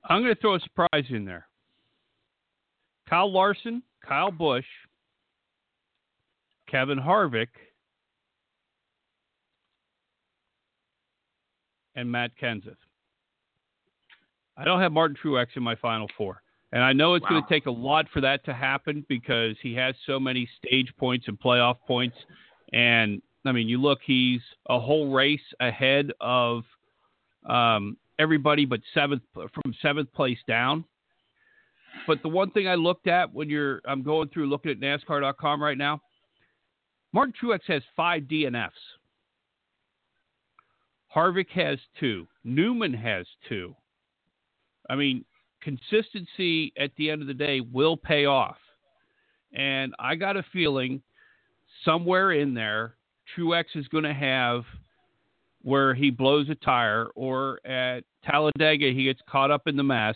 [0.05, 1.47] I'm going to throw a surprise in there.
[3.09, 4.65] Kyle Larson, Kyle Busch,
[6.71, 7.49] Kevin Harvick,
[11.95, 12.77] and Matt Kenseth.
[14.57, 16.41] I don't have Martin Truex in my final four.
[16.71, 17.31] And I know it's wow.
[17.31, 20.93] going to take a lot for that to happen because he has so many stage
[20.97, 22.15] points and playoff points.
[22.71, 26.63] And I mean, you look, he's a whole race ahead of
[27.49, 30.85] um, everybody but seventh from seventh place down.
[32.07, 35.61] But the one thing I looked at when you're, I'm going through looking at NASCAR.com
[35.61, 36.01] right now.
[37.13, 38.69] Martin Truex has five DNFs.
[41.13, 42.27] Harvick has two.
[42.43, 43.75] Newman has two.
[44.89, 45.25] I mean,
[45.61, 48.57] consistency at the end of the day will pay off.
[49.53, 51.01] And I got a feeling
[51.83, 52.95] somewhere in there,
[53.35, 54.63] Truex is going to have
[55.63, 60.15] where he blows a tire, or at Talladega he gets caught up in the mess,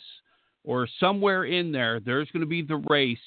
[0.63, 3.17] or somewhere in there, there's going to be the race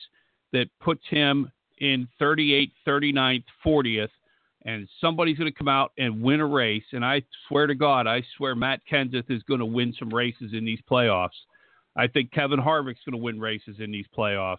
[0.53, 1.51] that puts him
[1.81, 4.09] in 38th, 39th, 40th,
[4.65, 6.85] and somebody's going to come out and win a race.
[6.93, 10.53] And I swear to God, I swear Matt Kenseth is going to win some races
[10.53, 11.31] in these playoffs.
[11.97, 14.57] I think Kevin Harvick's going to win races in these playoffs.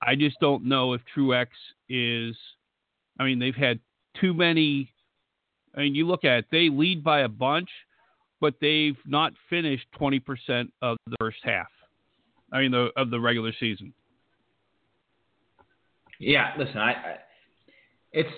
[0.00, 1.48] I just don't know if Truex
[1.88, 2.36] is.
[3.18, 3.80] I mean, they've had
[4.20, 4.92] too many.
[5.76, 7.68] I mean, you look at it, they lead by a bunch,
[8.40, 11.68] but they've not finished 20% of the first half.
[12.52, 13.92] I mean, the, of the regular season.
[16.18, 17.16] Yeah, listen, I, I
[18.12, 18.30] it's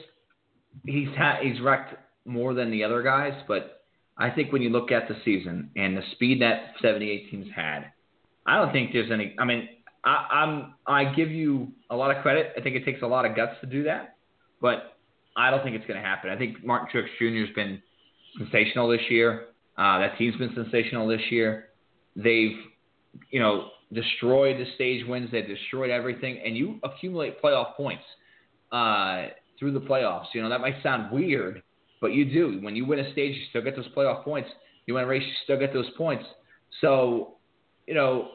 [0.85, 3.83] he's ha- he's wrecked more than the other guys, but
[4.18, 7.93] I think when you look at the season and the speed that 78 teams had,
[8.47, 9.35] I don't think there's any.
[9.39, 9.68] I mean,
[10.05, 12.53] I, I'm I give you a lot of credit.
[12.57, 14.16] I think it takes a lot of guts to do that,
[14.61, 14.99] but
[15.37, 16.31] I don't think it's going to happen.
[16.31, 17.47] I think Martin Truex Jr.
[17.47, 17.83] has been
[18.39, 19.47] sensational this year.
[19.78, 21.68] Uh, that team's been sensational this year.
[22.16, 22.57] They've,
[23.31, 25.30] you know, destroyed the stage wins.
[25.32, 28.05] They've destroyed everything, and you accumulate playoff points
[28.72, 29.26] uh,
[29.59, 30.26] through the playoffs.
[30.34, 31.62] You know that might sound weird,
[32.01, 32.59] but you do.
[32.62, 34.49] When you win a stage, you still get those playoff points.
[34.86, 36.24] You win a race, you still get those points.
[36.80, 37.34] So,
[37.86, 38.30] you know,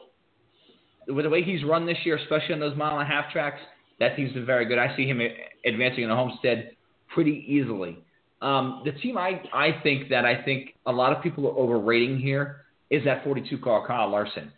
[1.08, 3.60] with the way he's run this year, especially on those mile and a half tracks,
[4.00, 4.78] that team's been very good.
[4.78, 5.20] I see him
[5.64, 6.72] advancing in a Homestead
[7.08, 7.98] pretty easily.
[8.42, 12.18] Um, the team I, I think that I think a lot of people are overrating
[12.18, 14.52] here is that 42 car Kyle Larson.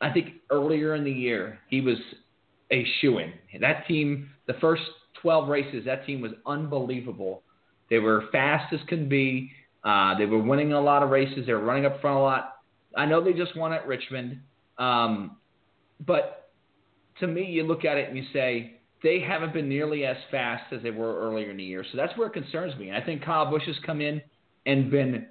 [0.00, 1.96] I think earlier in the year he was
[2.70, 3.32] a shoe in.
[3.60, 4.82] That team, the first
[5.22, 7.42] 12 races, that team was unbelievable.
[7.88, 9.50] They were fast as can be.
[9.84, 11.46] Uh, they were winning a lot of races.
[11.46, 12.56] They were running up front a lot.
[12.96, 14.40] I know they just won at Richmond.
[14.78, 15.36] Um,
[16.04, 16.50] but
[17.20, 20.72] to me, you look at it and you say they haven't been nearly as fast
[20.72, 21.84] as they were earlier in the year.
[21.90, 22.88] So that's where it concerns me.
[22.88, 24.20] And I think Kyle Busch has come in
[24.66, 25.26] and been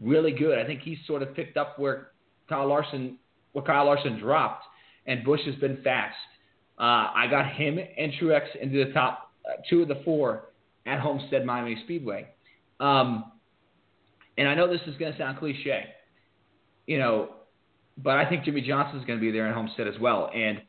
[0.00, 0.58] really good.
[0.58, 2.08] I think he's sort of picked up where
[2.48, 3.18] Kyle Larson,
[3.54, 4.64] where Kyle Larson dropped,
[5.06, 6.16] and Busch has been fast.
[6.78, 10.50] Uh, I got him and Truex into the top uh, two of the four
[10.86, 12.28] at Homestead Miami Speedway.
[12.80, 13.32] Um,
[14.36, 15.84] and I know this is going to sound cliche,
[16.86, 17.30] you know,
[17.96, 20.28] but I think Jimmie Johnson is going to be there in Homestead as well.
[20.34, 20.60] And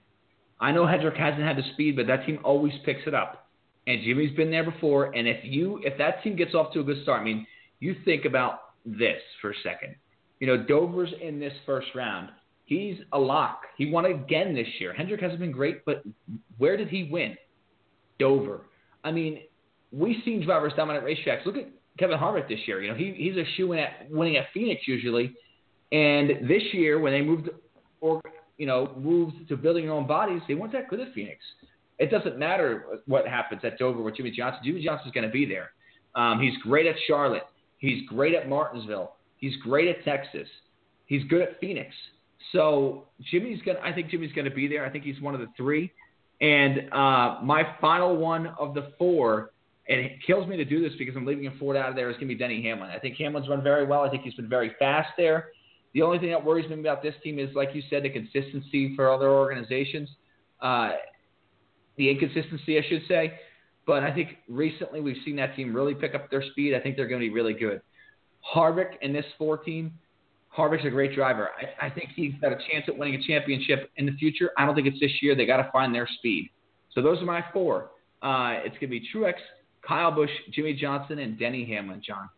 [0.60, 3.50] I know Hendrick hasn't had the speed, but that team always picks it up.
[3.88, 5.06] And Jimmie's been there before.
[5.16, 7.48] And if you if that team gets off to a good start, I mean,
[7.80, 9.96] you think about this for a second.
[10.40, 12.30] You know, Dover's in this first round.
[12.66, 13.62] He's a lock.
[13.78, 14.94] He won again this year.
[14.94, 16.04] Hendrick hasn't been great, but
[16.58, 17.38] where did he win?
[18.18, 18.62] Dover.
[19.04, 19.42] I mean,
[19.92, 21.46] we've seen drivers dominate racetracks.
[21.46, 21.68] Look at
[22.00, 22.82] Kevin Harvick this year.
[22.82, 25.34] You know, he, he's a shoe in at winning at Phoenix usually.
[25.92, 27.50] And this year, when they moved,
[28.02, 28.22] or
[28.58, 31.40] you know, moved to building their own bodies, they weren't that good at Phoenix.
[32.00, 34.62] It doesn't matter what happens at Dover with Jimmie Johnson.
[34.66, 35.72] Jimmie Johnson's going to be there.
[36.16, 37.44] Um, he's great at Charlotte.
[37.78, 39.16] He's great at Martinsville.
[39.38, 40.48] He's great at Texas.
[41.06, 41.94] He's good at Phoenix.
[42.52, 43.80] So Jimmie's gonna.
[43.84, 44.86] I think Jimmie's to be there.
[44.86, 45.92] I think he's one of the three.
[46.42, 49.52] And uh, my final one of the four,
[49.88, 52.10] and it kills me to do this because I'm leaving a Ford out of there,
[52.10, 52.90] is going to be Denny Hamlin.
[52.90, 54.02] I think Hamlin's run very well.
[54.02, 55.50] I think he's been very fast there.
[55.94, 58.94] The only thing that worries me about this team is, like you said, the consistency
[58.98, 60.10] for other organizations,
[60.62, 60.92] uh,
[61.98, 63.40] the inconsistency, I should say.
[63.88, 66.76] But I think recently we've seen that team really pick up their speed.
[66.76, 67.82] I think they're going to be really good.
[68.54, 69.94] Harvick and this four team,
[70.56, 71.50] Harvick's a great driver.
[71.82, 74.52] I, I think he's got a chance at winning a championship in the future.
[74.58, 75.36] I don't think it's this year.
[75.36, 76.50] They got to find their speed.
[76.94, 77.92] So those are my four.
[78.22, 79.34] Uh, it's going to be Truex,
[79.86, 82.02] Kyle Busch, Jimmie Johnson, and Denny Hamlin.
[82.06, 82.30] John.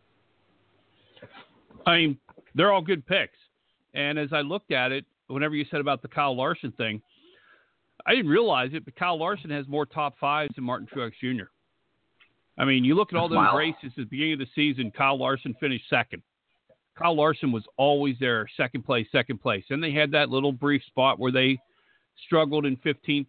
[1.86, 2.18] I mean,
[2.54, 3.38] they're all good picks.
[3.94, 7.00] And as I looked at it, whenever you said about the Kyle Larson thing,
[8.06, 11.44] I didn't realize it, but Kyle Larson has more top fives than Martin Truex Jr.
[12.58, 13.56] I mean, you look at all those Wow.
[13.56, 16.22] races at the beginning of the season, Kyle Larson finished second.
[16.98, 19.64] Kyle Larson was always there, second place, second place.
[19.70, 21.58] And they had that little brief spot where they
[22.26, 23.26] struggled in 15th,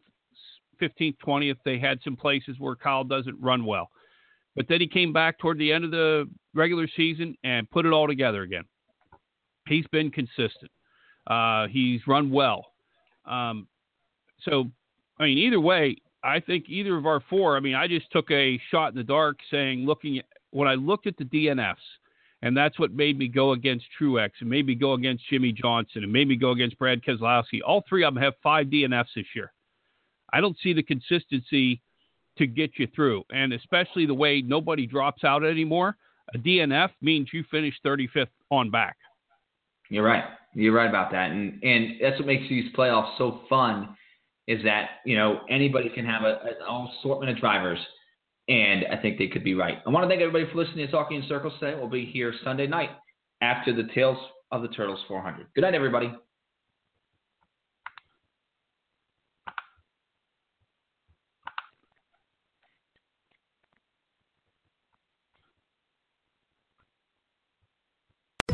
[0.82, 1.58] 15th, 20th.
[1.64, 3.90] They had some places where Kyle doesn't run well.
[4.56, 7.94] But then he came back toward the end of the regular season and put it
[7.94, 8.64] all together again.
[9.68, 10.72] He's been consistent.
[11.28, 12.66] Uh, he's run well.
[13.26, 13.68] Um,
[14.42, 14.66] so,
[15.20, 17.56] I mean, either way, I think either of our four.
[17.56, 20.74] I mean, I just took a shot in the dark, saying, looking at when I
[20.74, 21.76] looked at the DNFs,
[22.42, 26.04] and that's what made me go against Truex, and made me go against Jimmie Johnson,
[26.04, 27.60] and made me go against Brad Keselowski.
[27.66, 29.52] All three of them have five DNFs this year.
[30.32, 31.82] I don't see the consistency
[32.38, 35.98] to get you through, and especially the way nobody drops out anymore.
[36.34, 38.96] A DNF means you finish 35th on back.
[39.90, 40.24] You're right.
[40.54, 43.96] You're right about that, and and that's what makes these playoffs so fun,
[44.48, 47.80] is that you know anybody can have a, an assortment of drivers,
[48.50, 49.78] and I think they could be right.
[49.86, 51.78] I want to thank everybody for listening to Talking in Circles today.
[51.78, 52.89] We'll be here Sunday night
[53.41, 54.18] after the Tales
[54.52, 55.47] of the Turtles 400.
[55.54, 56.12] Good night, everybody.